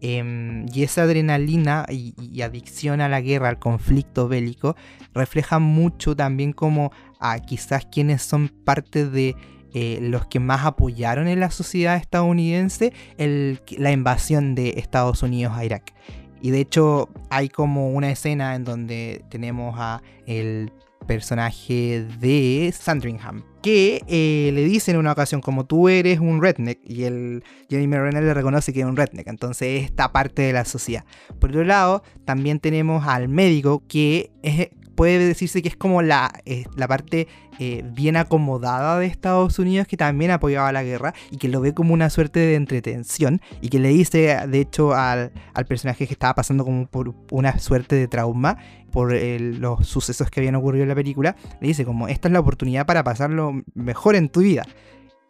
[0.00, 4.76] Em, y esa adrenalina y, adicción a la guerra, al conflicto bélico,
[5.12, 9.34] refleja mucho también como a quizás quienes son parte de
[9.74, 15.64] eh, los que más apoyaron en la sociedad estadounidense la invasión de Estados Unidos a
[15.64, 15.92] Irak.
[16.40, 20.72] Y de hecho hay como una escena en donde tenemos a el
[21.08, 26.78] personaje de Sandringham, que eh, le dice en una ocasión como tú eres un redneck
[26.84, 30.64] y el Jeremy Renner le reconoce que es un redneck, entonces esta parte de la
[30.64, 31.04] sociedad.
[31.40, 34.68] Por otro lado, también tenemos al médico que es,
[34.98, 37.28] puede decirse que es como la, eh, la parte
[37.60, 41.72] eh, bien acomodada de Estados Unidos que también apoyaba la guerra y que lo ve
[41.72, 45.30] como una suerte de entretención y que le dice de hecho al,
[45.68, 48.58] personaje que estaba pasando como por una suerte de trauma
[48.90, 52.40] por los sucesos que habían ocurrido en la película, le dice como esta es la
[52.40, 54.64] oportunidad para pasarlo mejor en tu vida.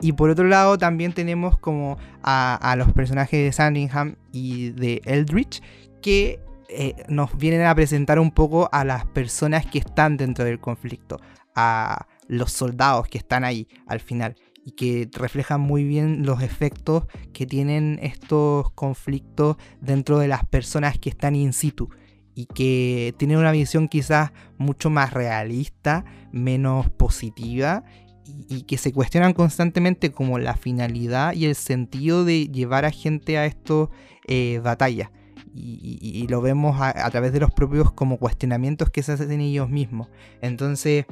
[0.01, 5.03] Y por otro lado también tenemos como a, a los personajes de Sandringham y de
[5.05, 5.61] Eldritch
[6.01, 10.61] que eh, nos vienen a presentar un poco a las personas que están dentro del
[10.61, 11.19] conflicto,
[11.55, 17.05] a los soldados que están ahí al final y que reflejan muy bien los efectos
[17.33, 21.89] que tienen estos conflictos dentro de las personas que están in situ
[22.35, 27.83] y que tienen una visión quizás mucho más realista, menos positiva
[28.27, 33.39] y, que se cuestionan constantemente como la finalidad y el sentido de llevar a gente
[33.39, 33.89] a estas
[34.27, 35.09] eh, batallas
[35.55, 40.09] y, lo vemos a, través de los propios como cuestionamientos que se hacen ellos mismos.
[40.43, 41.07] Entonces,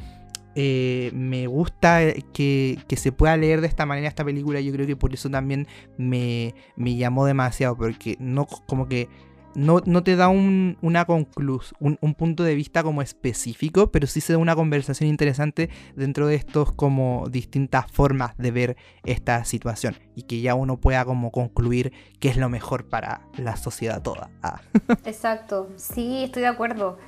[0.55, 2.01] eh, me gusta
[2.32, 4.61] que, se pueda leer de esta manera esta película.
[4.61, 5.66] Yo creo que por eso también
[5.99, 9.09] me, me llamó demasiado, porque no como que
[9.57, 14.34] no, te da un, una conclusión, un, punto de vista como específico, pero sí se
[14.34, 20.22] da una conversación interesante dentro de estos como distintas formas de ver esta situación y
[20.22, 24.30] que ya uno pueda como concluir qué es lo mejor para la sociedad toda.
[24.42, 24.61] Ah.
[25.04, 26.98] Exacto, sí, estoy de acuerdo.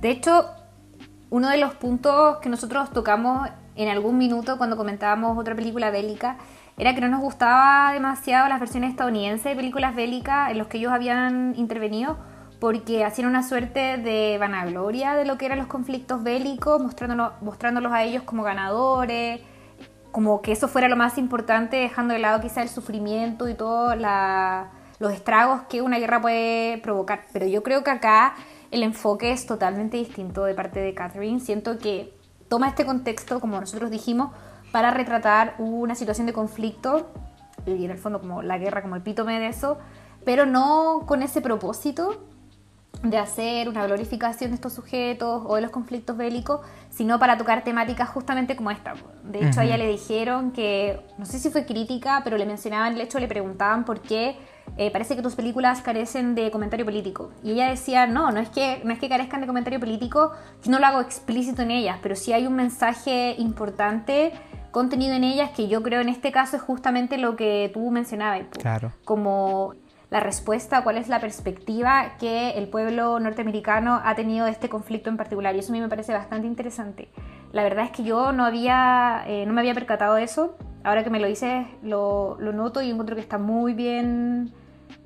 [0.00, 0.46] De hecho,
[1.30, 6.38] uno de los puntos que nosotros tocamos en algún minuto cuando comentábamos otra película bélica
[6.78, 10.78] era que no nos gustaba demasiado las versiones estadounidenses de películas bélicas en los que
[10.78, 12.16] ellos habían intervenido
[12.60, 17.92] porque hacían una suerte de vanagloria de lo que eran los conflictos bélicos, mostrándolos, mostrándolos
[17.92, 19.40] a ellos como ganadores,
[20.10, 23.96] como que eso fuera lo más importante, dejando de lado quizá el sufrimiento y todos
[24.98, 27.24] los estragos que una guerra puede provocar.
[27.32, 28.34] Pero yo creo que acá
[28.70, 31.38] el enfoque es totalmente distinto de parte de Catherine.
[31.40, 32.12] Siento que
[32.48, 34.30] toma este contexto, como nosotros dijimos,
[34.72, 37.10] para retratar una situación de conflicto
[37.66, 39.78] y en el fondo como la guerra como epítome de eso,
[40.24, 42.22] pero no con ese propósito
[43.02, 46.60] de hacer una glorificación de estos sujetos o de los conflictos bélicos,
[46.90, 48.94] sino para tocar temáticas justamente como esta.
[49.22, 52.94] De hecho, a ella le dijeron que, no sé si fue crítica, pero le mencionaban
[52.94, 54.36] el hecho, le preguntaban por qué
[54.76, 57.30] eh, parece que tus películas carecen de comentario político.
[57.44, 60.32] Y ella decía, no, no es, que, no es que carezcan de comentario político,
[60.64, 64.32] yo no lo hago explícito en ellas, pero sí hay un mensaje importante
[64.70, 68.42] contenido en ellas que yo creo en este caso es justamente lo que tú mencionabas.
[68.58, 68.92] Claro.
[69.04, 69.74] Como
[70.10, 75.10] la respuesta, cuál es la perspectiva que el pueblo norteamericano ha tenido de este conflicto
[75.10, 75.54] en particular.
[75.54, 77.08] Y eso a mí me parece bastante interesante.
[77.52, 80.56] La verdad es que yo no, había, eh, no me había percatado de eso.
[80.84, 84.52] Ahora que me lo dices, lo, lo noto y encuentro que está muy bien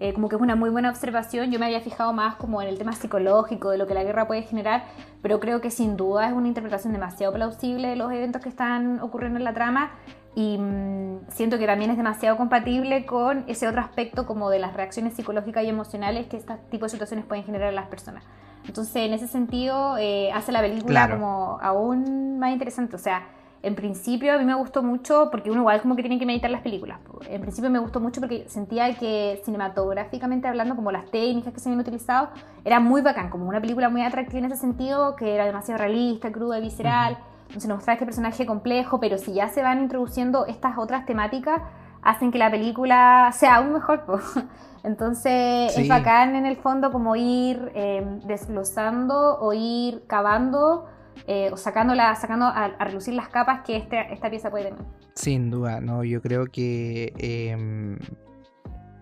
[0.00, 1.50] eh, como que es una muy buena observación.
[1.50, 4.26] Yo me había fijado más como en el tema psicológico, de lo que la guerra
[4.26, 4.84] puede generar,
[5.22, 9.00] pero creo que sin duda es una interpretación demasiado plausible de los eventos que están
[9.00, 9.92] ocurriendo en la trama
[10.34, 14.74] y mm, siento que también es demasiado compatible con ese otro aspecto como de las
[14.74, 18.24] reacciones psicológicas y emocionales que este tipo de situaciones pueden generar en las personas.
[18.66, 22.96] Entonces, en ese sentido, eh, hace la película como aún más interesante.
[22.96, 23.26] O sea,
[23.62, 26.50] en principio a mí me gustó mucho, porque uno igual como que tiene que meditar
[26.50, 26.98] las películas.
[27.28, 31.68] En principio me gustó mucho porque sentía que cinematográficamente hablando, como las técnicas que se
[31.68, 32.30] habían utilizado,
[32.64, 36.32] era muy bacán, como una película muy atractiva en ese sentido, que era demasiado realista,
[36.32, 37.18] cruda, visceral.
[37.42, 41.62] Entonces nos mostraba este personaje complejo, pero si ya se van introduciendo estas otras temáticas,
[42.02, 44.02] hacen que la película sea aún mejor.
[44.82, 50.86] Entonces es bacán en el fondo como ir eh, desglosando o ir cavando
[51.26, 54.80] eh, o sacando, sacando a, relucir las capas que este, esta pieza puede tener.
[55.14, 57.98] Sin duda, no, yo creo que em,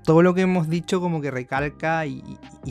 [0.05, 2.23] todo lo que hemos dicho como que recalca y,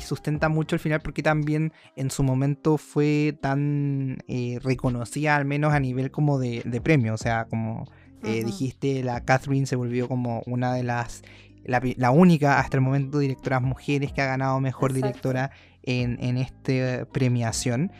[0.01, 5.73] sustenta mucho al final porque también en su momento fue tan eh, reconocida al menos
[5.73, 7.85] a nivel como de, premio, o sea, como
[8.23, 11.23] Eh, dijiste, la Catherine se volvió como una de las,
[11.63, 15.51] la, única hasta el momento directoras mujeres que ha ganado mejor directora
[15.83, 17.91] en, en esta premiación.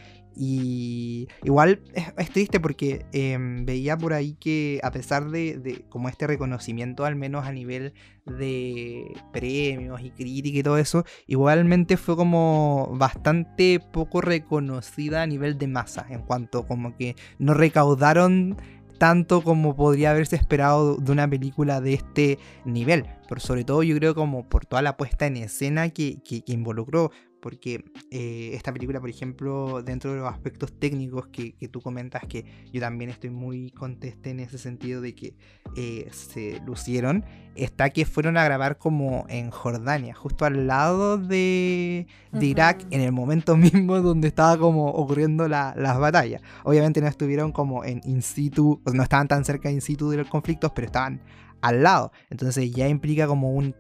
[0.42, 6.28] Y igual es, triste porque em, veía por ahí que a pesar de, como este
[6.28, 7.94] reconocimiento, al menos a nivel
[8.26, 15.58] de premios y crítica y todo eso, igualmente fue como bastante poco reconocida a nivel
[15.58, 18.56] de masa, en cuanto como que no recaudaron
[18.98, 23.06] tanto como podría haberse esperado de una película de este nivel.
[23.28, 27.12] Pero sobre todo yo creo como por toda la puesta en escena que, que involucró
[27.42, 32.46] porque eh, esta película, por ejemplo, dentro de los aspectos técnicos que, tú comentas, que
[32.72, 35.36] yo también estoy muy conteste en ese sentido de que
[35.76, 37.24] eh, se lucieron,
[37.56, 42.08] está que fueron a grabar como en Jordania, justo al lado de,
[42.40, 46.42] Irak, en el momento mismo donde estaba como ocurriendo las batallas.
[46.64, 50.28] Obviamente no estuvieron como en in situ, no estaban tan cerca in situ de los
[50.28, 51.22] conflictos, pero estaban
[51.62, 52.12] al lado.
[52.30, 53.74] Entonces ya implica como un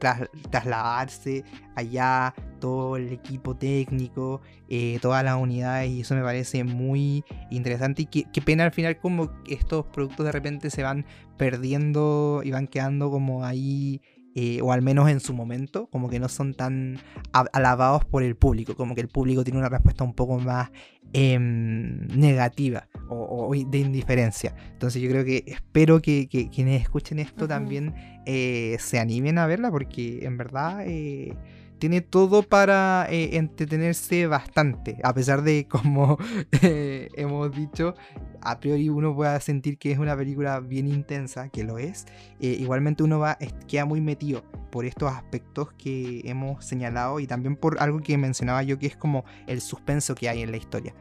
[0.50, 1.44] trasladarse
[1.76, 8.04] allá, todo el equipo técnico, eh, todas las unidades, y eso me parece muy interesante.
[8.04, 11.06] Y qué, pena al final como estos productos de repente se van
[11.38, 14.02] perdiendo y van quedando como ahí
[14.40, 17.00] eh, o al menos en su momento, como que no son tan
[17.34, 20.70] alabados por el público, como que el público tiene una respuesta un poco más
[21.12, 24.54] Em, negativa o, de indiferencia.
[24.74, 27.96] Entonces yo creo que espero que, quienes escuchen esto también
[28.28, 31.34] eh, se animen a verla porque en verdad eh,
[31.80, 36.18] tiene todo para eh, entretenerse bastante, a pesar de como
[36.62, 37.96] eh, hemos dicho,
[38.42, 42.06] a priori uno pueda sentir que es una película bien intensa, que lo es,
[42.40, 47.56] eh, igualmente uno va, queda muy metido por estos aspectos que hemos señalado y también
[47.56, 50.94] por algo que mencionaba yo que es como el suspenso que hay en la historia,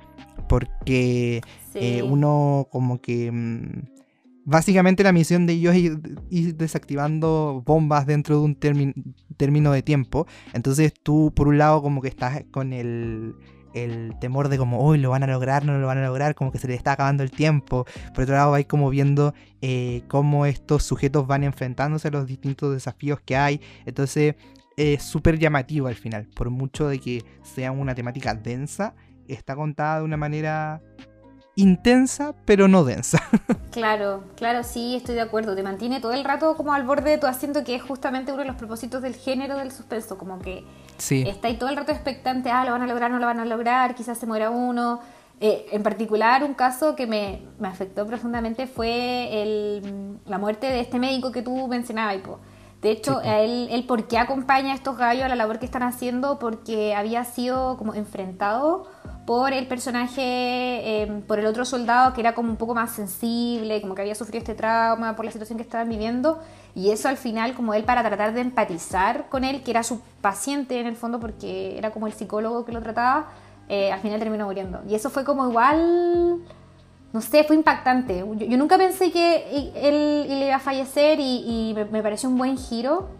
[0.49, 1.43] porque
[2.05, 3.31] uno como que...
[3.31, 3.99] Mm,
[4.49, 5.82] básicamente la misión de ellos es
[6.30, 8.55] ir, desactivando bombas dentro de un
[9.36, 10.26] término de tiempo.
[10.55, 13.34] Entonces tú por un lado como que estás con el,
[14.20, 16.59] temor de como, hoy lo van a lograr, no lo van a lograr, como que
[16.59, 17.84] se les está acabando el tiempo.
[18.14, 22.72] Por otro lado vais como viendo eh, cómo estos sujetos van enfrentándose a los distintos
[22.72, 23.61] desafíos que hay.
[23.84, 24.34] Entonces
[24.78, 28.94] es súper llamativo al final, por mucho de que sea una temática densa,
[29.28, 30.80] está contada de una manera
[31.59, 33.22] intensa, pero no densa.
[33.70, 35.54] Claro, claro, sí, estoy de acuerdo.
[35.54, 38.40] Te mantiene todo el rato como al borde de tu asiento, que es justamente uno
[38.40, 40.64] de los propósitos del género del suspenso, como que
[40.96, 41.22] sí.
[41.24, 43.44] está ahí todo el rato expectante, ah, lo van a lograr, no lo van a
[43.44, 45.00] lograr, quizás se muera uno.
[45.40, 50.98] Eh, en particular, un caso que me, afectó profundamente fue el, la muerte de este
[50.98, 52.16] médico que tú mencionabas,
[52.82, 55.84] De hecho, él, él, ¿por qué acompaña a estos gallos a la labor que están
[55.84, 56.40] haciendo?
[56.40, 58.88] Porque había sido como enfrentado
[59.29, 63.79] por el personaje, em, por el otro soldado que era como un poco más sensible,
[63.83, 66.39] como que había sufrido este trauma por la situación que estaban viviendo,
[66.74, 70.01] y eso al final como él para tratar de empatizar con él, que era su
[70.22, 73.26] paciente en el fondo porque era como el psicólogo que lo trataba,
[73.68, 74.81] eh, al final terminó muriendo.
[74.89, 76.39] Y eso fue como igual,
[77.12, 78.24] no sé, fue impactante.
[78.35, 83.11] Yo, nunca pensé que él, iba a fallecer y, me, pareció un buen giro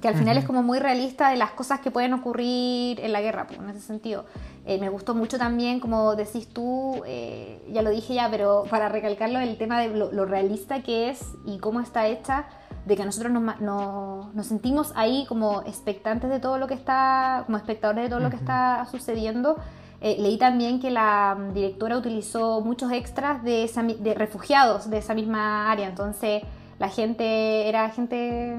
[0.00, 3.20] que al final es como muy realista de las cosas que pueden ocurrir en la
[3.20, 4.24] guerra, pues, en ese sentido.
[4.66, 8.88] Eh, me gustó mucho también, como decís tú, eh, ya lo dije ya, pero para
[8.88, 12.46] recalcarlo, el tema de lo, realista que es y cómo está hecha,
[12.84, 17.58] de que nosotros nos, nos, sentimos ahí como expectantes de todo lo que está, como
[17.58, 19.56] espectadores de todo lo que está sucediendo.
[20.00, 23.68] Eh, leí también que la mm, directora utilizó muchos extras de,
[23.98, 26.42] de refugiados de esa misma área, entonces
[26.78, 28.58] la gente era gente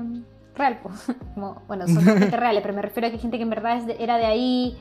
[0.59, 0.79] real,
[1.33, 4.17] como, bueno, son gente reales, pero me refiero a que gente que en verdad era
[4.17, 4.77] de ahí,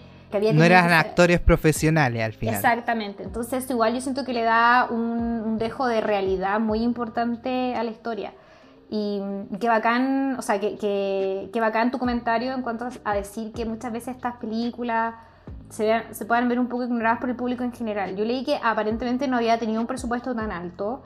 [0.53, 2.55] no eran actores profesionales al final.
[2.55, 7.83] Exactamente, entonces igual yo siento que le da un, dejo de realidad muy importante a
[7.83, 8.35] la historia.
[8.91, 9.21] Y
[9.61, 13.93] qué bacán, o sea, que, que, bacán tu comentario en cuanto a decir que muchas
[13.93, 15.15] veces estas películas
[15.69, 18.17] se, se puedan ver un poco ignoradas por el público en general.
[18.17, 21.03] Yo leí que aparentemente no había tenido un presupuesto tan alto,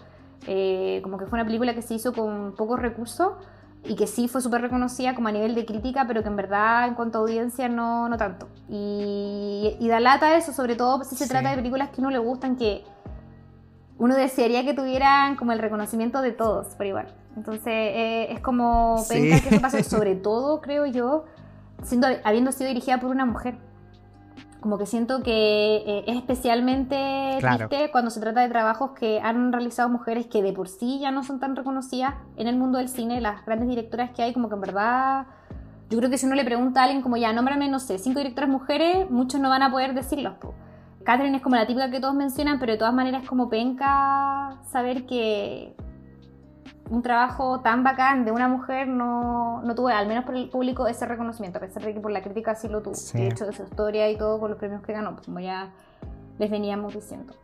[0.47, 3.35] eh, como que fue una película que se hizo con pocos recursos,
[3.85, 6.87] y que sí fue súper reconocida como a nivel de crítica, pero que en verdad
[6.87, 8.49] en cuanto a audiencia no, no tanto.
[8.69, 12.57] Y, da lata eso, sobre todo si se trata de películas que uno le gustan,
[12.57, 12.85] que
[13.99, 17.09] uno desearía que tuvieran como el reconocimiento de todos por igual.
[17.37, 21.25] Entonces eh, es como pensar que eso pasa, sobre todo creo yo,
[21.83, 23.57] siendo, habiendo sido dirigida por una mujer
[24.63, 29.53] como que siento que eh, es especialmente triste cuando se trata de trabajos que han
[29.53, 32.89] realizado mujeres que de por sí ya no son tan reconocidas en el mundo del
[32.89, 35.27] cine, las grandes directoras que hay, como que en verdad,
[35.91, 38.21] yo creo que si uno le pregunta a alguien como ya, nómbrame, no sé, cinco
[38.21, 40.35] directoras mujeres, muchos no van a poder decirlos.
[41.05, 44.57] Catherine es como la típica que todos mencionan, pero de todas maneras es como penca
[44.71, 45.75] saber que
[46.93, 50.87] un trabajo tan bacán de una mujer no, no tuvo, al menos por el público,
[50.87, 52.95] ese reconocimiento, a pesar de que por la crítica sí lo tuvo.
[53.15, 55.71] De hecho, de su historia y todo, por los premios que ganó, pues como ya
[56.39, 57.35] les veníamos diciendo.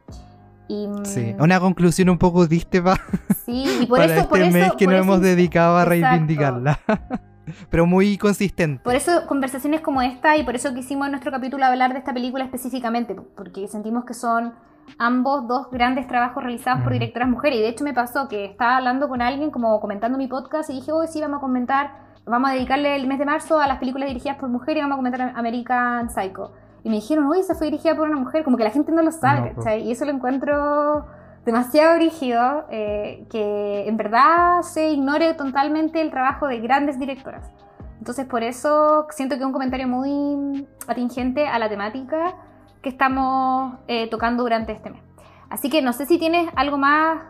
[0.68, 2.82] Y, sí, mm, una conclusión un poco triste
[3.46, 6.78] sí, y por eso, este por mes que nos hemos dedicado a reivindicarla.
[7.70, 8.84] Pero muy consistente.
[8.84, 12.12] Por eso conversaciones como esta y por eso quisimos en nuestro capítulo hablar de esta
[12.12, 14.52] película específicamente, porque sentimos que son
[14.98, 17.58] ambos dos grandes trabajos realizados por directoras mujeres.
[17.58, 20.74] Y de hecho me pasó que estaba hablando con alguien, como comentando mi podcast, y
[20.74, 21.90] dije, hoy sí, vamos a comentar,
[22.24, 24.94] vamos a dedicarle el mes de marzo a las películas dirigidas por mujeres y vamos
[24.94, 26.52] a comentar American Psycho.
[26.84, 29.02] Y me dijeron, uy, esa fue dirigida por una mujer, como que la gente no
[29.02, 31.06] lo sabe, Y eso lo encuentro
[31.44, 37.50] demasiado rígido, eh, que en verdad se ignore totalmente el trabajo de grandes directoras.
[37.98, 42.34] Entonces por eso siento que es un comentario muy atingente a la temática
[42.82, 45.02] que estamos eh, tocando durante este mes.
[45.50, 47.22] Así que no sé si tienes algo más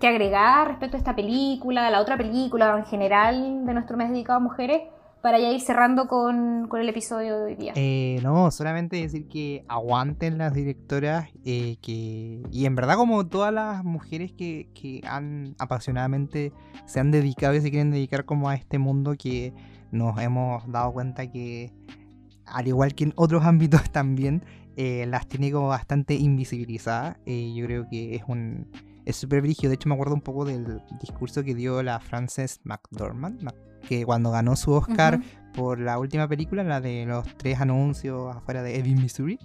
[0.00, 4.10] que agregar respecto a esta película, a la otra película en general de nuestro mes
[4.10, 4.82] dedicado a mujeres,
[5.22, 7.72] para ya ir cerrando con, el episodio de hoy día.
[7.74, 13.52] Eh, no, solamente decir que aguanten las directoras eh, que, y en verdad como todas
[13.52, 16.52] las mujeres que, que han apasionadamente
[16.86, 19.52] se han dedicado y se quieren dedicar como a este mundo que
[19.90, 21.72] nos hemos dado cuenta que
[22.46, 24.44] al igual que en otros ámbitos también
[24.80, 27.16] eh, las tiene como bastante invisibilizadas.
[27.26, 28.70] Eh, yo creo que es un.
[29.04, 29.70] Es súper brígido.
[29.70, 33.50] De hecho, me acuerdo un poco del discurso que dio la Frances McDormand,
[33.88, 35.20] que cuando ganó su Oscar
[35.52, 39.40] por la última película, la de los tres anuncios afuera de Ebbing, Missouri,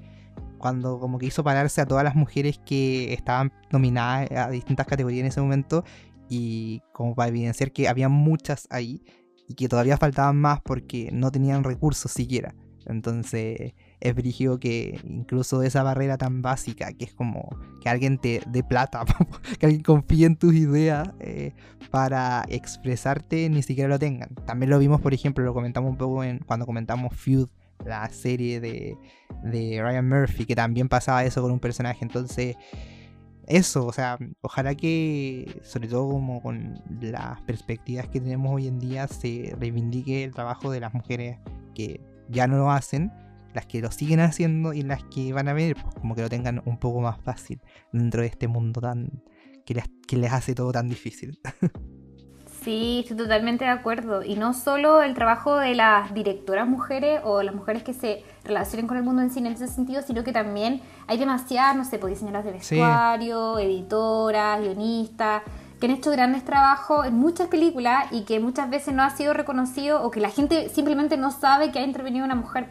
[0.60, 5.22] cuando como que hizo pararse a todas las mujeres que estaban nominadas a distintas categorías
[5.22, 5.84] en ese momento
[6.30, 9.02] y como para evidenciar que había muchas ahí
[9.48, 12.54] y que todavía faltaban más porque no tenían recursos siquiera.
[12.86, 13.74] Entonces,
[14.04, 18.62] es brígido que incluso esa barrera tan básica, que es como que alguien te dé
[18.62, 19.06] plata,
[19.60, 21.54] que alguien confíe en tus ideas eh,
[21.90, 24.36] para expresarte, ni siquiera lo tengan.
[24.46, 27.48] También lo vimos, por ejemplo, lo comentamos un poco en, cuando comentamos Feud,
[27.86, 28.98] la serie de,
[29.42, 32.04] de Ryan Murphy, que también pasaba eso con un personaje.
[32.04, 32.58] Entonces,
[33.48, 38.80] eso, o sea, ojalá que, sobre todo como con las perspectivas que tenemos hoy en
[38.80, 41.38] día, se reivindique el trabajo de las mujeres
[41.74, 43.14] que ya no lo hacen
[43.54, 46.30] las que lo siguen haciendo y las que van a ver, pues como que lo
[46.30, 47.62] tengan un poco más fácil
[47.92, 49.24] dentro de este mundo tan
[49.66, 51.40] que les, que les hace todo tan difícil.
[52.64, 54.24] Sí, estoy totalmente de acuerdo.
[54.24, 58.88] Y no solo el trabajo de las directoras mujeres o las mujeres que se relacionen
[58.88, 62.00] con el mundo en cine en ese sentido, sino que también hay demasiadas, no sé,
[62.00, 65.44] pues diseñadoras de vestuario, editoras, guionistas,
[65.84, 69.34] que han hecho grandes trabajos en muchas películas y que muchas veces no ha sido
[69.34, 72.70] reconocido o que la gente simplemente no sabe que ha intervenido una mujer.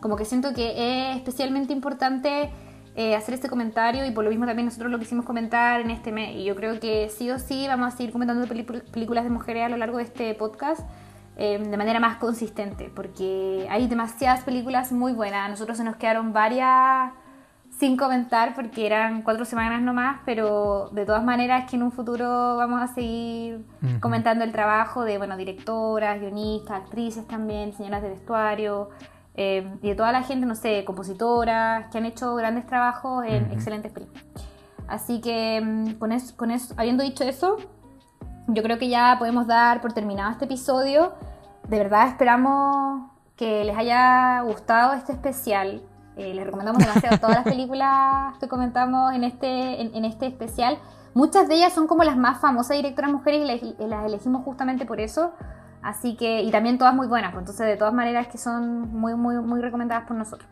[0.00, 2.48] Como que siento que es especialmente importante
[2.94, 6.12] eh, hacer este comentario y por lo mismo también nosotros lo quisimos comentar en este
[6.12, 6.34] mes.
[6.34, 9.68] Y yo creo que sí o sí vamos a seguir comentando películas de mujeres a
[9.68, 10.80] lo largo de este podcast.
[11.36, 15.44] Eh, de manera más consistente, porque hay demasiadas películas muy buenas.
[15.44, 17.12] A nosotros se nos quedaron varias
[17.78, 22.56] sin comentar porque eran cuatro semanas nomás, pero de todas maneras que en un futuro
[22.56, 23.66] vamos a seguir
[24.00, 28.88] comentando el trabajo de bueno, directoras, guionistas, actrices también, señoras de vestuario
[29.34, 33.52] eh, y de toda la gente, no sé, compositoras que han hecho grandes trabajos en
[33.52, 34.24] excelentes películas.
[34.88, 37.58] Así que mm, con eso, con eso, habiendo dicho eso,
[38.48, 41.12] yo creo que ya podemos dar por terminado este episodio.
[41.68, 45.82] De verdad esperamos que les haya gustado este especial
[46.16, 50.78] eh, les recomendamos demasiado todas las películas que comentamos en este, en, este especial.
[51.14, 55.00] Muchas de ellas son como las más famosas directoras mujeres y las, elegimos justamente por
[55.00, 55.32] eso.
[55.82, 59.14] Así que, y también todas muy buenas, pues entonces de todas maneras que son muy,
[59.14, 60.48] muy, muy recomendadas por nosotros.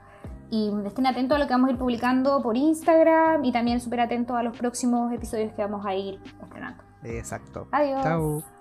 [0.51, 4.01] Y estén atentos a lo que vamos a ir publicando por Instagram y también súper
[4.01, 6.85] atentos a los próximos episodios que vamos a ir estrenando.
[7.03, 7.69] Exacto.
[7.73, 8.03] Adiós.
[8.03, 8.54] Chao.